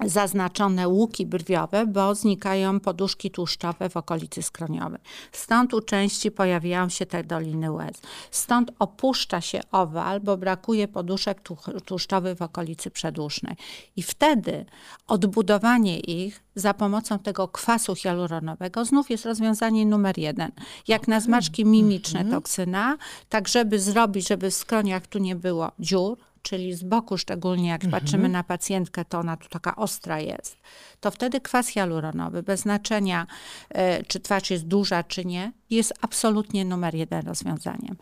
zaznaczone 0.05 0.87
łuki 0.87 1.25
brwiowe, 1.25 1.87
bo 1.87 2.15
znikają 2.15 2.79
poduszki 2.79 3.31
tłuszczowe 3.31 3.89
w 3.89 3.97
okolicy 3.97 4.41
skroniowej. 4.41 5.01
Stąd 5.31 5.73
u 5.73 5.81
części 5.81 6.31
pojawiają 6.31 6.89
się 6.89 7.05
te 7.05 7.23
doliny 7.23 7.71
łez. 7.71 8.01
Stąd 8.31 8.71
opuszcza 8.79 9.41
się 9.41 9.61
owal, 9.71 10.19
bo 10.19 10.37
brakuje 10.37 10.87
poduszek 10.87 11.41
tłuszczowych 11.85 12.37
w 12.37 12.41
okolicy 12.41 12.91
przedusznej. 12.91 13.55
I 13.95 14.03
wtedy 14.03 14.65
odbudowanie 15.07 15.99
ich 15.99 16.43
za 16.55 16.73
pomocą 16.73 17.19
tego 17.19 17.47
kwasu 17.47 17.95
hialuronowego 17.95 18.85
znów 18.85 19.09
jest 19.09 19.25
rozwiązanie 19.25 19.85
numer 19.85 20.17
jeden. 20.17 20.51
Jak 20.87 21.07
na 21.07 21.19
zmarszki 21.19 21.65
mimiczne 21.65 22.19
mhm. 22.19 22.41
toksyna, 22.41 22.97
tak 23.29 23.47
żeby 23.47 23.79
zrobić, 23.79 24.27
żeby 24.27 24.51
w 24.51 24.53
skroniach 24.53 25.07
tu 25.07 25.19
nie 25.19 25.35
było 25.35 25.71
dziur, 25.79 26.17
czyli 26.41 26.73
z 26.73 26.83
boku 26.83 27.17
szczególnie 27.17 27.69
jak 27.69 27.83
mhm. 27.83 28.01
patrzymy 28.01 28.29
na 28.29 28.43
pacjentkę, 28.43 29.05
to 29.05 29.19
ona 29.19 29.37
tu 29.37 29.49
taka 29.49 29.75
ostra 29.75 30.19
jest, 30.19 30.57
to 30.99 31.11
wtedy 31.11 31.41
kwas 31.41 31.67
hialuronowy, 31.67 32.43
bez 32.43 32.59
znaczenia 32.59 33.27
e, 33.69 34.03
czy 34.03 34.19
twarz 34.19 34.49
jest 34.49 34.67
duża, 34.67 35.03
czy 35.03 35.25
nie, 35.25 35.51
jest 35.69 35.93
absolutnie 36.01 36.65
numer 36.65 36.95
jeden 36.95 37.27
rozwiązaniem. 37.27 37.95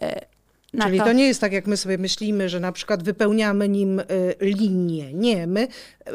E, 0.00 0.26
Czyli 0.82 0.98
to... 0.98 1.04
to... 1.04 1.12
nie 1.12 1.26
jest 1.26 1.40
tak, 1.40 1.52
jak 1.52 1.66
my 1.66 1.76
sobie 1.76 1.98
myślimy, 1.98 2.48
że 2.48 2.60
na 2.60 2.72
przykład 2.72 3.02
wypełniamy 3.02 3.68
nim 3.68 4.00
y, 4.00 4.04
linię. 4.40 5.14
Nie, 5.14 5.46
my... 5.46 5.68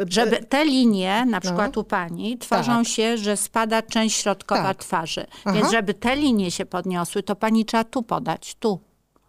Żeby 0.09 0.38
te 0.38 0.65
linie, 0.65 1.25
na 1.25 1.25
no. 1.25 1.41
przykład 1.41 1.75
no. 1.75 1.81
u 1.81 1.83
pani, 1.83 2.38
tworzą 2.38 2.77
tak. 2.77 2.88
się, 2.88 3.17
że 3.17 3.38
spada 3.38 3.81
część 3.81 4.21
środkowa 4.21 4.63
tak. 4.63 4.77
twarzy. 4.77 5.25
Aha. 5.45 5.55
Więc 5.55 5.71
żeby 5.71 5.93
te 5.93 6.15
linie 6.15 6.51
się 6.51 6.65
podniosły, 6.65 7.23
to 7.23 7.35
pani 7.35 7.65
trzeba 7.65 7.83
tu 7.83 8.03
podać, 8.03 8.55
tu. 8.55 8.79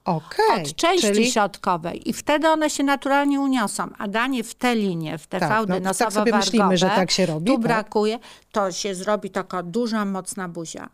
Okay, 0.07 0.63
od 0.63 0.77
części 0.77 1.07
czyli... 1.07 1.31
środkowej 1.33 2.11
i 2.11 2.13
wtedy 2.13 2.49
one 2.49 2.71
się 2.71 2.85
naturalnie 2.85 3.41
uniosą, 3.41 3.89
a 3.99 4.09
danie 4.09 4.45
w 4.45 4.55
te 4.55 4.75
linie, 4.75 5.19
w 5.19 5.27
te 5.27 5.41
tak, 5.41 5.49
fałdy 5.49 5.81
no, 5.81 5.95
tak 5.95 6.13
sobie 6.13 6.33
myślimy, 6.33 6.77
że 6.77 6.87
tak 6.87 7.11
się 7.11 7.27
robi. 7.27 7.47
Tu 7.47 7.53
tak? 7.53 7.63
brakuje, 7.63 8.19
to 8.53 8.73
się 8.73 8.95
zrobi 8.95 9.31
taka 9.31 9.63
duża, 9.63 10.05
mocna 10.05 10.49
buzia. 10.49 10.89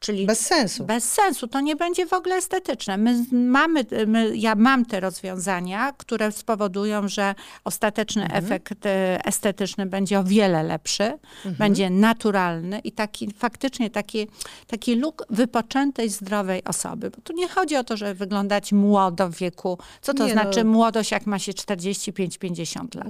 Czyli 0.00 0.26
bez 0.26 0.40
sensu. 0.40 0.84
Bez 0.84 1.12
sensu. 1.12 1.48
To 1.48 1.60
nie 1.60 1.76
będzie 1.76 2.06
w 2.06 2.12
ogóle 2.12 2.36
estetyczne. 2.36 2.96
My 2.96 3.24
mamy, 3.32 3.86
my, 4.06 4.36
ja 4.36 4.54
mam 4.54 4.84
te 4.84 5.00
rozwiązania, 5.00 5.92
które 5.92 6.32
spowodują, 6.32 7.08
że 7.08 7.34
ostateczny 7.64 8.22
mhm. 8.22 8.44
efekt 8.44 8.86
e, 8.86 9.24
estetyczny 9.24 9.86
będzie 9.86 10.18
o 10.18 10.24
wiele 10.24 10.62
lepszy, 10.62 11.04
mhm. 11.04 11.54
będzie 11.58 11.90
naturalny 11.90 12.78
i 12.78 12.92
taki 12.92 13.30
faktycznie 13.38 13.90
taki, 13.90 14.28
taki 14.66 14.96
look 14.96 15.24
wypoczętej, 15.30 16.08
zdrowej 16.08 16.64
osoby. 16.64 17.10
Bo 17.10 17.20
tu 17.20 17.32
nie 17.32 17.48
chodzi 17.48 17.76
o 17.76 17.84
to, 17.84 17.96
żeby 17.96 18.14
wyglądać 18.14 18.72
młodo 18.72 19.28
w 19.28 19.36
wieku. 19.36 19.78
Co 20.02 20.14
to 20.14 20.26
nie 20.26 20.32
znaczy 20.32 20.64
no. 20.64 20.70
młodość, 20.70 21.10
jak 21.10 21.26
ma 21.26 21.38
się 21.38 21.52
45-50 21.52 22.96
lat? 22.96 23.08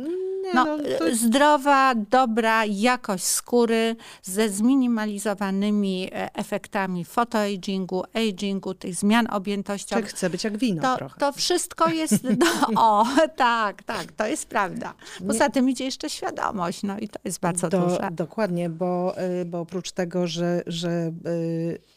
No, 0.55 0.65
no 0.65 0.79
to... 0.99 1.15
Zdrowa, 1.15 1.95
dobra 1.95 2.65
jakość 2.65 3.25
skóry 3.25 3.97
ze 4.23 4.49
zminimalizowanymi 4.49 6.11
e, 6.13 6.35
efektami 6.35 7.05
fotoagingu, 7.05 8.03
agingu, 8.15 8.75
tych 8.75 8.95
zmian 8.95 9.27
objętościowych. 9.31 10.11
Czy 10.11 10.17
chce 10.17 10.31
być 10.31 10.45
jak 10.45 10.57
wino 10.57 10.83
to, 10.83 10.97
trochę. 10.97 11.21
To 11.21 11.33
wszystko 11.33 11.91
jest, 11.91 12.25
no, 12.25 12.47
o, 12.83 13.07
tak, 13.37 13.83
tak, 13.83 14.13
to 14.13 14.27
jest 14.27 14.47
prawda. 14.47 14.95
Poza 15.27 15.51
tym 15.51 15.71
idzie 15.71 15.85
jeszcze 15.85 16.11
świadomość, 16.11 16.83
no 16.83 16.99
i 16.99 17.09
to 17.09 17.19
jest 17.25 17.41
bardzo 17.41 17.69
Do, 17.69 17.81
duże. 17.81 18.09
Dokładnie, 18.13 18.71
bo, 18.71 19.15
y, 19.41 19.45
bo 19.45 19.61
oprócz 19.61 19.93
tego, 19.93 20.27
że, 20.27 20.63
że 20.67 21.13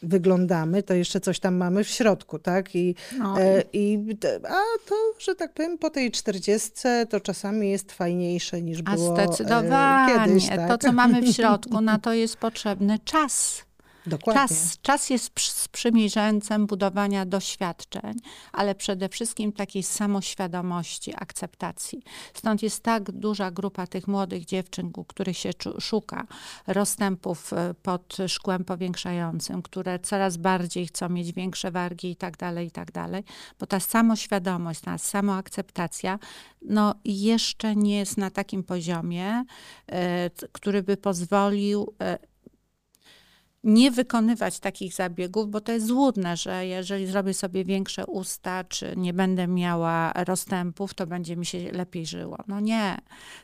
wyglądamy, 0.02 0.82
to 0.82 0.94
jeszcze 0.94 1.20
coś 1.20 1.40
tam 1.40 1.56
mamy 1.56 1.84
w 1.84 1.88
środku, 1.88 2.38
tak? 2.38 2.76
I, 2.76 2.94
no. 3.18 3.36
I 3.72 3.98
a 4.48 4.88
to, 4.88 4.94
że 5.18 5.34
tak 5.34 5.54
powiem, 5.54 5.78
po 5.78 5.90
tej 5.90 6.10
czterdziestce 6.10 7.06
to 7.06 7.20
czasami 7.20 7.70
jest 7.70 7.92
fajniejsze 7.92 8.41
mniejsze 8.42 8.62
niż 8.62 8.82
było 8.82 9.12
A 9.12 9.26
zdecydowanie. 9.26 10.26
Kiedyś, 10.26 10.48
tak? 10.48 10.68
To, 10.68 10.78
co 10.78 10.92
mamy 10.92 11.22
w 11.22 11.28
środku, 11.28 11.80
na 11.80 11.98
to 11.98 12.12
jest 12.12 12.36
potrzebny 12.46 12.98
czas. 12.98 13.64
Dokładnie. 14.06 14.48
Czas, 14.48 14.78
czas 14.82 15.10
jest 15.10 15.32
sprzymierzeńcem 15.40 16.66
budowania 16.66 17.26
doświadczeń, 17.26 18.14
ale 18.52 18.74
przede 18.74 19.08
wszystkim 19.08 19.52
takiej 19.52 19.82
samoświadomości, 19.82 21.12
akceptacji. 21.16 22.02
Stąd 22.34 22.62
jest 22.62 22.82
tak 22.82 23.10
duża 23.10 23.50
grupa 23.50 23.86
tych 23.86 24.08
młodych 24.08 24.44
dziewczyn, 24.44 24.92
u 24.96 25.04
których 25.04 25.38
się 25.38 25.50
szuka 25.80 26.26
rozstępów 26.66 27.52
e, 27.52 27.74
pod 27.82 28.16
szkłem 28.28 28.64
powiększającym, 28.64 29.62
które 29.62 29.98
coraz 29.98 30.36
bardziej 30.36 30.86
chcą 30.86 31.08
mieć 31.08 31.32
większe 31.32 31.70
wargi 31.70 32.10
i 32.10 32.16
tak 32.16 32.36
dalej, 32.36 32.66
i 32.66 32.70
tak 32.70 32.92
dalej, 32.92 33.24
bo 33.58 33.66
ta 33.66 33.80
samoświadomość, 33.80 34.80
ta 34.80 34.98
samoakceptacja, 34.98 36.18
no 36.62 36.94
jeszcze 37.04 37.76
nie 37.76 37.98
jest 37.98 38.16
na 38.16 38.30
takim 38.30 38.62
poziomie, 38.64 39.44
e, 39.86 40.30
który 40.52 40.82
by 40.82 40.96
pozwolił 40.96 41.94
e, 42.00 42.31
nie 43.64 43.90
wykonywać 43.90 44.60
takich 44.60 44.94
zabiegów, 44.94 45.50
bo 45.50 45.60
to 45.60 45.72
jest 45.72 45.86
złudne, 45.86 46.36
że 46.36 46.66
jeżeli 46.66 47.06
zrobię 47.06 47.34
sobie 47.34 47.64
większe 47.64 48.06
usta, 48.06 48.64
czy 48.64 48.94
nie 48.96 49.12
będę 49.12 49.46
miała 49.46 50.12
rozstępów, 50.12 50.94
to 50.94 51.06
będzie 51.06 51.36
mi 51.36 51.46
się 51.46 51.72
lepiej 51.72 52.06
żyło. 52.06 52.38
No 52.48 52.60
nie. 52.60 52.98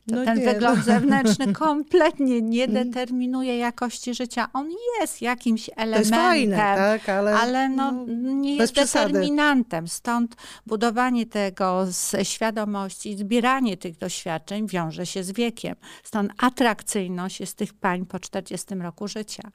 No 0.07 0.25
ten 0.25 0.39
nie, 0.39 0.45
wygląd 0.45 0.79
no. 0.79 0.85
zewnętrzny 0.85 1.53
kompletnie 1.65 2.43
nie 2.43 2.65
mm. 2.65 2.85
determinuje 2.85 3.59
jakości 3.59 4.15
życia. 4.15 4.49
On 4.53 4.71
jest 5.01 5.23
jakimś 5.23 5.71
elementem, 5.77 5.99
jest 5.99 6.11
fajne, 6.11 6.57
tak? 6.57 7.09
ale, 7.09 7.35
ale 7.37 7.69
no, 7.69 7.93
no, 7.93 8.33
nie 8.33 8.57
jest 8.57 8.75
determinantem. 8.75 9.89
Stąd 9.89 10.37
budowanie 10.67 11.27
tego 11.27 11.87
z 11.87 12.29
świadomości, 12.29 13.17
zbieranie 13.17 13.77
tych 13.77 13.99
doświadczeń 13.99 14.67
wiąże 14.67 15.07
się 15.07 15.25
z 15.25 15.33
wiekiem. 15.33 15.75
Stąd 16.03 16.33
atrakcyjność 16.39 17.41
jest 17.41 17.57
tych 17.57 17.75
pań 17.75 18.07
po 18.07 18.19
40 18.19 18.75
roku 18.75 19.09
życia 19.09 19.51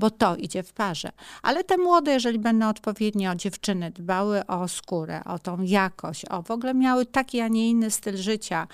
bo 0.00 0.10
to 0.10 0.36
idzie 0.36 0.62
w 0.62 0.72
parze. 0.72 1.12
Ale 1.42 1.64
te 1.64 1.76
młode, 1.76 2.12
jeżeli 2.12 2.38
będą 2.38 2.68
odpowiednio 2.68 3.34
dziewczyny 3.34 3.90
dbały 3.90 4.46
o 4.46 4.68
skórę, 4.68 5.24
o 5.24 5.38
tą 5.38 5.62
jakość, 5.62 6.24
o 6.24 6.42
w 6.42 6.50
ogóle 6.50 6.74
miały 6.74 7.06
taki, 7.06 7.40
a 7.40 7.48
nie 7.48 7.70
inny 7.70 7.90
styl 7.90 8.16
życia, 8.16 8.66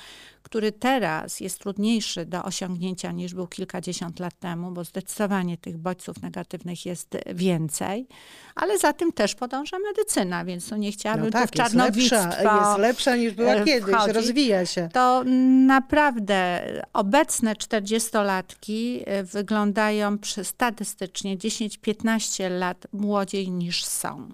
który 0.46 0.72
teraz 0.72 1.40
jest 1.40 1.58
trudniejszy 1.58 2.26
do 2.26 2.42
osiągnięcia 2.42 3.12
niż 3.12 3.34
był 3.34 3.46
kilkadziesiąt 3.46 4.20
lat 4.20 4.38
temu, 4.38 4.70
bo 4.70 4.84
zdecydowanie 4.84 5.58
tych 5.58 5.78
bodźców 5.78 6.22
negatywnych 6.22 6.86
jest 6.86 7.16
więcej, 7.34 8.06
ale 8.54 8.78
za 8.78 8.92
tym 8.92 9.12
też 9.12 9.34
podąża 9.34 9.78
medycyna, 9.78 10.44
więc 10.44 10.70
no 10.70 10.76
nie 10.76 10.92
chciałabym 10.92 11.24
No 11.24 11.30
tu 11.30 11.38
tak, 11.38 11.50
w 11.50 11.54
jest 11.54 11.70
czarnowictwo 11.70 12.16
lepsza, 12.16 12.66
jest 12.66 12.78
lepsza 12.78 13.16
niż 13.16 13.34
była 13.34 13.54
e, 13.54 13.64
kiedyś, 13.64 13.94
rozwija 14.12 14.66
się. 14.66 14.88
To 14.92 15.24
naprawdę 15.66 16.62
obecne 16.92 17.54
40-latki 17.54 19.02
e, 19.06 19.22
wyglądają 19.24 20.18
statystycznie 20.42 21.36
10-15 21.36 22.50
lat 22.50 22.86
młodziej 22.92 23.50
niż 23.50 23.84
są. 23.84 24.28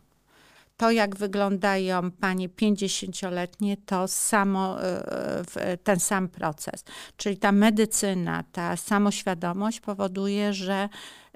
To, 0.82 0.90
jak 0.90 1.16
wyglądają 1.16 2.10
panie 2.10 2.48
50-letnie, 2.48 3.76
to 3.76 4.08
samo, 4.08 4.82
e, 4.82 5.76
ten 5.76 6.00
sam 6.00 6.28
proces. 6.28 6.84
Czyli 7.16 7.36
ta 7.36 7.52
medycyna, 7.52 8.44
ta 8.52 8.76
samoświadomość 8.76 9.80
powoduje, 9.80 10.52
że 10.52 10.88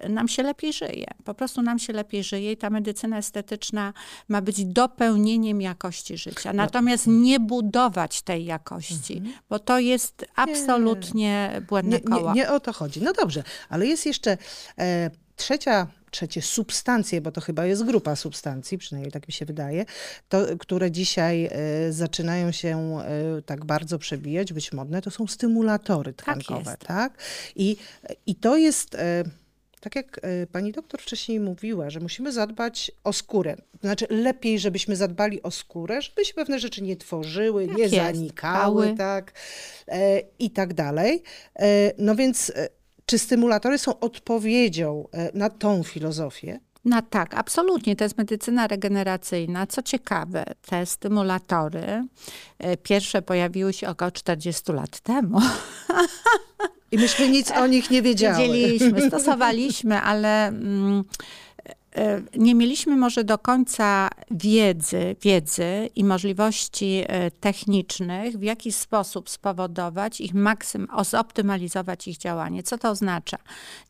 nam 0.08 0.28
się 0.28 0.42
lepiej 0.42 0.72
żyje. 0.72 1.06
Po 1.24 1.34
prostu 1.34 1.62
nam 1.62 1.78
się 1.78 1.92
lepiej 1.92 2.24
żyje 2.24 2.52
i 2.52 2.56
ta 2.56 2.70
medycyna 2.70 3.18
estetyczna 3.18 3.92
ma 4.28 4.42
być 4.42 4.64
dopełnieniem 4.64 5.60
jakości 5.60 6.18
życia. 6.18 6.52
Natomiast 6.52 7.06
nie 7.06 7.40
budować 7.40 8.22
tej 8.22 8.44
jakości, 8.44 9.22
bo 9.48 9.58
to 9.58 9.78
jest 9.78 10.26
absolutnie 10.36 11.62
błędne 11.68 11.96
Nie, 11.96 12.02
nie, 12.04 12.16
koło. 12.16 12.34
nie 12.34 12.50
o 12.50 12.60
to 12.60 12.72
chodzi. 12.72 13.02
No 13.02 13.12
dobrze, 13.12 13.42
ale 13.68 13.86
jest 13.86 14.06
jeszcze 14.06 14.38
e, 14.78 15.10
trzecia, 15.36 15.86
trzecie 16.10 16.42
substancje, 16.42 17.20
bo 17.20 17.32
to 17.32 17.40
chyba 17.40 17.66
jest 17.66 17.84
grupa 17.84 18.16
substancji, 18.16 18.78
przynajmniej 18.78 19.12
tak 19.12 19.28
mi 19.28 19.32
się 19.32 19.44
wydaje, 19.46 19.84
to, 20.28 20.46
które 20.58 20.90
dzisiaj 20.90 21.48
e, 21.52 21.92
zaczynają 21.92 22.52
się 22.52 22.98
e, 23.38 23.42
tak 23.42 23.64
bardzo 23.64 23.98
przebijać, 23.98 24.52
być 24.52 24.72
modne, 24.72 25.02
to 25.02 25.10
są 25.10 25.26
stymulatory 25.26 26.12
tkankowe, 26.12 26.70
jest. 26.70 26.82
tak? 26.82 27.18
I, 27.56 27.76
I 28.26 28.34
to 28.34 28.56
jest... 28.56 28.94
E, 28.94 29.24
tak 29.80 29.96
jak 29.96 30.20
pani 30.52 30.72
doktor 30.72 31.00
wcześniej 31.00 31.40
mówiła, 31.40 31.90
że 31.90 32.00
musimy 32.00 32.32
zadbać 32.32 32.92
o 33.04 33.12
skórę. 33.12 33.56
Znaczy 33.80 34.06
lepiej, 34.10 34.58
żebyśmy 34.58 34.96
zadbali 34.96 35.42
o 35.42 35.50
skórę, 35.50 36.02
żeby 36.02 36.24
się 36.24 36.34
pewne 36.34 36.58
rzeczy 36.58 36.82
nie 36.82 36.96
tworzyły, 36.96 37.66
nie 37.66 37.82
jest. 37.82 37.94
zanikały, 37.94 38.84
Tkały. 38.84 38.96
tak, 38.96 39.32
e, 39.88 40.20
i 40.38 40.50
tak 40.50 40.74
dalej. 40.74 41.22
E, 41.56 41.92
no 41.98 42.14
więc 42.14 42.52
czy 43.06 43.18
stymulatory 43.18 43.78
są 43.78 44.00
odpowiedzią 44.00 45.08
e, 45.12 45.38
na 45.38 45.50
tą 45.50 45.82
filozofię? 45.82 46.60
No 46.84 47.02
tak, 47.02 47.34
absolutnie. 47.34 47.96
To 47.96 48.04
jest 48.04 48.18
medycyna 48.18 48.66
regeneracyjna. 48.66 49.66
Co 49.66 49.82
ciekawe, 49.82 50.44
te 50.66 50.86
stymulatory 50.86 52.06
e, 52.58 52.76
pierwsze 52.76 53.22
pojawiły 53.22 53.72
się 53.72 53.88
około 53.88 54.10
40 54.10 54.72
lat 54.72 55.00
temu. 55.00 55.40
I 56.92 56.98
myśmy 56.98 57.28
nic 57.28 57.50
o 57.50 57.66
nich 57.66 57.90
nie 57.90 58.02
wiedziały. 58.02 58.42
Wiedzieliśmy, 58.42 59.02
stosowaliśmy, 59.08 60.00
ale 60.00 60.46
mm, 60.46 61.04
nie 62.36 62.54
mieliśmy 62.54 62.96
może 62.96 63.24
do 63.24 63.38
końca 63.38 64.08
wiedzy, 64.30 65.16
wiedzy 65.22 65.90
i 65.96 66.04
możliwości 66.04 67.02
e, 67.06 67.30
technicznych, 67.30 68.38
w 68.38 68.42
jaki 68.42 68.72
sposób 68.72 69.30
spowodować 69.30 70.20
ich 70.20 70.34
maksym, 70.34 70.88
zoptymalizować 71.02 72.08
ich 72.08 72.18
działanie. 72.18 72.62
Co 72.62 72.78
to 72.78 72.90
oznacza? 72.90 73.36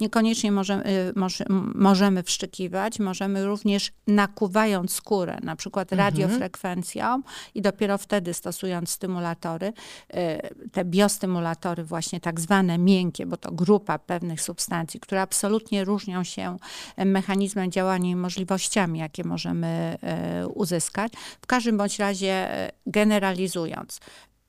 Niekoniecznie 0.00 0.52
możemy, 0.52 0.84
e, 0.84 1.12
może, 1.16 1.44
m- 1.50 1.72
możemy 1.74 2.22
wszczykiwać, 2.22 2.98
możemy 2.98 3.44
również 3.44 3.92
nakuwając 4.06 4.92
skórę, 4.92 5.38
na 5.42 5.56
przykład 5.56 5.92
radiofrekwencją 5.92 7.22
i 7.54 7.62
dopiero 7.62 7.98
wtedy 7.98 8.34
stosując 8.34 8.90
stymulatory, 8.90 9.72
e, 10.10 10.50
te 10.72 10.84
biostymulatory 10.84 11.84
właśnie 11.84 12.20
tak 12.20 12.40
zwane 12.40 12.78
miękkie, 12.78 13.26
bo 13.26 13.36
to 13.36 13.52
grupa 13.52 13.98
pewnych 13.98 14.42
substancji, 14.42 15.00
które 15.00 15.20
absolutnie 15.20 15.84
różnią 15.84 16.24
się 16.24 16.56
e, 16.96 17.04
mechanizmem 17.04 17.70
działania 17.70 17.95
możliwościami, 17.98 18.98
jakie 18.98 19.24
możemy 19.24 19.98
e, 20.02 20.48
uzyskać. 20.48 21.12
W 21.40 21.46
każdym 21.46 21.76
bądź 21.76 21.98
razie 21.98 22.32
e, 22.32 22.72
generalizując, 22.86 24.00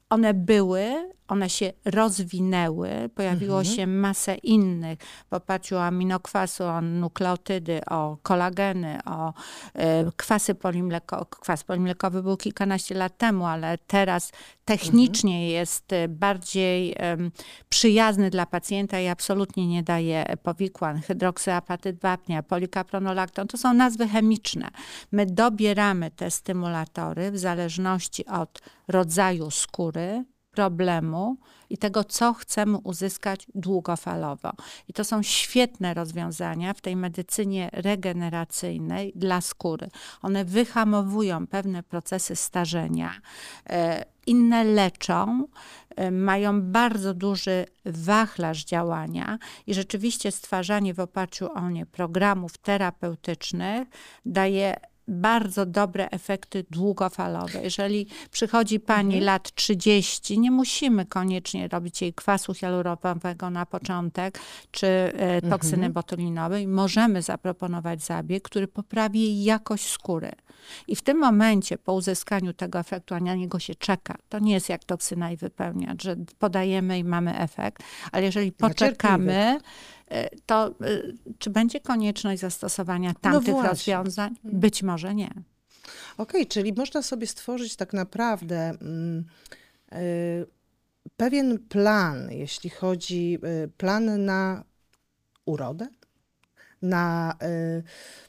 one 0.10 0.34
były, 0.34 1.12
one 1.28 1.50
się 1.50 1.74
rozwinęły, 1.86 2.90
pojawiło 3.16 3.64
się 3.64 3.88
masę 3.88 4.36
innych 4.36 5.00
w 5.30 5.34
oparciu 5.34 5.76
o 5.76 5.86
aminokwasu, 5.86 6.64
o 6.64 6.82
nukleotydy, 6.82 7.82
o 7.86 8.18
kolageny, 8.24 9.00
o 9.06 9.34
e, 9.74 10.12
kwasy 10.18 10.56
polimleko. 10.56 11.26
Kwas 11.26 11.64
polimlekowy 11.64 12.24
był 12.24 12.38
kilkanaście 12.38 12.96
lat 12.96 13.18
temu, 13.18 13.46
ale 13.46 13.78
teraz 13.78 14.32
technicznie 14.66 15.52
jest 15.52 15.94
e, 15.94 16.08
bardziej 16.08 16.96
przyjazny 17.70 18.30
dla 18.30 18.46
pacjenta 18.46 19.00
i 19.00 19.08
absolutnie 19.08 19.68
nie 19.68 19.84
daje 19.84 20.26
powikłań. 20.44 21.02
Hydroksyapatyt 21.02 22.00
wapnia, 22.00 22.44
polikapronolakton, 22.44 23.48
to 23.48 23.58
są 23.58 23.74
nazwy 23.74 24.08
chemiczne. 24.08 24.70
My 25.12 25.26
dobieramy 25.26 26.12
te 26.12 26.32
stymulatory 26.32 27.32
w 27.32 27.38
zależności 27.38 28.26
od 28.26 28.62
rodzaju 28.88 29.52
skóry, 29.52 30.26
problemu 30.58 31.38
i 31.70 31.78
tego, 31.78 32.04
co 32.04 32.34
chcemy 32.34 32.78
uzyskać 32.78 33.48
długofalowo. 33.56 34.52
I 34.88 34.94
to 34.94 35.04
są 35.04 35.24
świetne 35.24 35.94
rozwiązania 35.94 36.74
w 36.74 36.82
tej 36.82 36.96
medycynie 36.96 37.70
regeneracyjnej 37.74 39.14
dla 39.16 39.42
skóry. 39.42 39.90
One 40.22 40.46
wyhamowują 40.46 41.48
pewne 41.48 41.84
procesy 41.84 42.36
starzenia, 42.36 43.12
e, 43.70 44.06
inne 44.28 44.64
leczą, 44.64 45.48
e, 45.96 46.12
mają 46.12 46.62
bardzo 46.62 47.14
duży 47.14 47.66
wachlarz 47.86 48.66
działania 48.66 49.38
i 49.68 49.74
rzeczywiście 49.74 50.32
stwarzanie 50.32 50.94
w 50.94 51.00
oparciu 51.00 51.52
o 51.54 51.70
nie 51.70 51.86
programów 51.86 52.58
terapeutycznych 52.58 53.88
daje 54.26 54.76
bardzo 55.08 55.66
dobre 55.66 56.10
efekty 56.10 56.66
długofalowe. 56.72 57.64
Jeżeli 57.64 58.08
przychodzi 58.32 58.80
pani 58.80 59.20
lat 59.20 59.52
30, 59.56 60.40
nie 60.40 60.52
musimy 60.52 61.06
koniecznie 61.06 61.68
robić 61.68 62.02
jej 62.02 62.14
kwasu 62.14 62.54
hialuronowego 62.54 63.50
na 63.50 63.66
początek, 63.66 64.40
czy 64.72 64.88
e, 64.88 65.42
toksyny 65.42 65.90
botulinowej. 65.90 66.68
Możemy 66.68 67.22
zaproponować 67.22 68.04
zabieg, 68.04 68.44
który 68.44 68.68
poprawi 68.68 69.22
jej 69.22 69.44
jakość 69.44 69.90
skóry. 69.90 70.32
I 70.88 70.96
w 70.96 71.02
tym 71.02 71.18
momencie, 71.18 71.78
po 71.78 71.94
uzyskaniu 71.94 72.54
tego 72.54 72.80
efektu, 72.80 73.16
a 73.16 73.20
na 73.20 73.36
niego 73.36 73.60
się 73.60 73.76
czeka, 73.76 74.16
to 74.30 74.40
nie 74.40 74.54
jest 74.54 74.70
jak 74.70 74.84
toksyna 74.84 75.32
i 75.32 75.38
wypełniacz, 75.38 76.04
że 76.04 76.16
podajemy 76.40 77.00
i 77.00 77.04
mamy 77.04 77.40
efekt, 77.40 77.84
ale 78.12 78.24
jeżeli 78.24 78.52
poczekamy, 78.52 79.34
e, 79.34 79.60
to 80.46 80.68
e, 80.68 80.74
czy 81.40 81.50
będzie 81.50 81.80
konieczność 81.80 82.42
zastosowania 82.42 83.14
tamtych 83.22 83.54
właśnie. 83.54 83.70
rozwiązań? 83.70 84.36
Być 84.44 84.84
może 84.84 85.16
nie. 85.16 85.32
Okej, 86.18 86.48
czyli 86.48 86.74
można 86.74 87.02
sobie 87.02 87.28
stworzyć 87.28 87.76
tak 87.76 87.94
naprawdę 87.94 88.70
mm, 88.70 89.26
y, 89.94 90.48
pewien 91.18 91.60
plan, 91.60 92.32
jeśli 92.32 92.70
chodzi 92.70 93.40
plan 93.78 94.26
na 94.26 94.64
urodę, 95.46 95.88
na 96.82 97.36
y, 97.44 97.84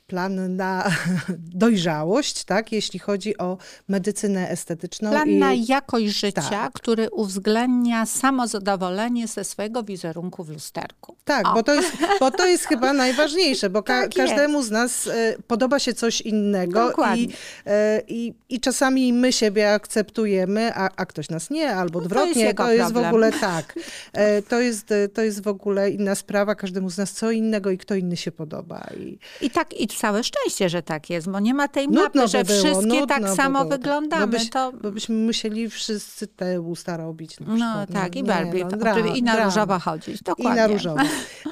plan 0.07 0.57
na 0.57 0.91
dojrzałość, 1.55 2.45
tak, 2.45 2.73
jeśli 2.73 2.99
chodzi 2.99 3.39
o 3.39 3.59
medycynę 3.89 4.51
estetyczną. 4.51 5.11
Plan 5.11 5.29
i, 5.29 5.37
na 5.37 5.53
jakość 5.69 6.07
życia, 6.07 6.43
tak. 6.43 6.73
który 6.73 7.11
uwzględnia 7.11 8.07
samozadowolenie 8.07 9.27
ze 9.27 9.45
swojego 9.45 9.83
wizerunku 9.83 10.45
w 10.45 10.49
lusterku. 10.51 11.17
Tak, 11.25 11.49
O. 11.49 11.55
bo 11.55 11.63
to, 11.63 11.75
jest, 11.75 11.93
bo 12.21 12.31
to 12.31 12.47
jest 12.47 12.65
chyba 12.65 12.93
najważniejsze, 13.05 13.71
bo 13.71 13.83
ka- 13.83 14.03
Tak 14.03 14.15
każdemu 14.15 14.63
z 14.63 14.71
nas 14.71 15.07
e, 15.07 15.35
podoba 15.47 15.79
się 15.79 15.95
coś 15.95 16.21
innego 16.21 16.89
Dokładnie. 16.89 17.23
i, 17.25 17.33
e, 17.67 18.03
i, 18.09 18.35
i 18.49 18.61
czasami 18.61 19.13
my 19.13 19.33
siebie 19.33 19.73
akceptujemy, 19.73 20.75
a, 20.75 20.89
a 20.97 21.07
ktoś 21.07 21.29
nas 21.31 21.51
nie, 21.51 21.71
albo 21.75 21.99
No 21.99 22.01
to 22.01 22.05
odwrotnie. 22.05 22.29
jest 22.29 22.41
jego 22.41 22.65
to 22.65 22.73
jest 22.73 22.93
w 22.93 22.97
ogóle 22.97 23.33
tak. 23.33 23.75
E, 24.13 24.43
To 24.43 24.61
jest, 24.61 24.95
to 25.15 25.23
jest 25.23 25.43
w 25.43 25.49
ogóle 25.49 25.91
inna 25.91 26.15
sprawa, 26.15 26.55
każdemu 26.55 26.91
z 26.91 26.99
nas 26.99 27.13
co 27.13 27.31
innego 27.31 27.71
i 27.71 27.79
kto 27.79 27.95
inny 27.95 28.17
się 28.17 28.33
podoba. 28.33 28.48
I, 28.97 29.19
I 29.41 29.51
tak, 29.51 29.81
i 29.81 29.87
całe 29.87 30.25
szczęście, 30.25 30.69
że 30.69 30.83
tak 30.83 31.11
jest, 31.11 31.31
bo 31.31 31.41
nie 31.41 31.55
ma 31.55 31.69
tej 31.69 31.87
Nudno 31.89 32.03
mapy, 32.03 32.29
że 32.29 32.45
było, 32.45 32.59
wszystkie 32.65 33.07
tak 33.07 33.29
samo 33.29 33.59
było. 33.59 33.71
wyglądamy. 33.71 34.27
Bo, 34.27 34.39
byś, 34.39 34.51
to... 34.51 34.73
bo 34.73 34.93
byśmy 34.93 35.15
musieli 35.15 35.71
wszyscy 35.71 36.27
te 36.27 36.61
usta 36.61 36.97
robić. 36.97 37.41
Na 37.41 37.47
No 37.47 37.55
przykład. 37.55 37.93
tak, 37.93 38.17
i 38.17 38.25
Barbie, 38.25 38.65
no, 38.81 39.15
i 39.15 39.23
na 39.23 39.45
różowo 39.45 39.79
chodzić, 39.79 40.21
I 40.21 40.25
dokładnie. 40.25 40.61
na 40.61 40.67
różowo. 40.67 41.01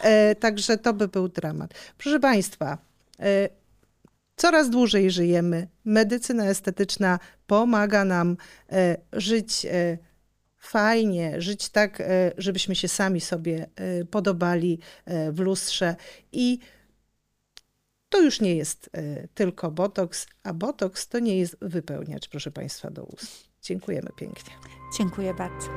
E, 0.02 0.34
także 0.34 0.78
to 0.78 0.92
by 0.92 1.08
był 1.08 1.28
dramat. 1.28 1.74
Proszę 1.98 2.20
Państwa, 2.20 2.78
e, 3.20 3.48
coraz 4.36 4.70
dłużej 4.70 5.10
żyjemy. 5.10 5.68
Medycyna 5.84 6.44
estetyczna 6.46 7.18
pomaga 7.46 8.04
nam 8.04 8.36
e, 8.72 8.96
żyć 9.12 9.66
e, 9.70 9.98
fajnie, 10.58 11.40
żyć 11.40 11.68
tak, 11.68 12.00
e, 12.00 12.32
żebyśmy 12.38 12.74
się 12.74 12.88
sami 12.88 13.20
sobie 13.20 13.66
e, 13.76 14.04
podobali 14.04 14.78
e, 15.04 15.32
w 15.32 15.40
lustrze 15.40 15.96
i 16.32 16.58
to 18.08 18.22
już 18.22 18.40
nie 18.40 18.56
jest 18.56 18.90
e, 18.92 19.28
tylko 19.28 19.70
botoks, 19.70 20.26
a 20.42 20.54
botoks 20.54 21.08
to 21.08 21.18
nie 21.18 21.38
jest 21.38 21.56
wypełniacz, 21.62 22.28
proszę 22.28 22.50
Państwa, 22.50 22.90
do 22.90 23.04
ust. 23.04 23.48
Dziękujemy 23.62 24.10
pięknie. 24.16 24.54
Dziękuję 24.98 25.34
bardzo. 25.34 25.68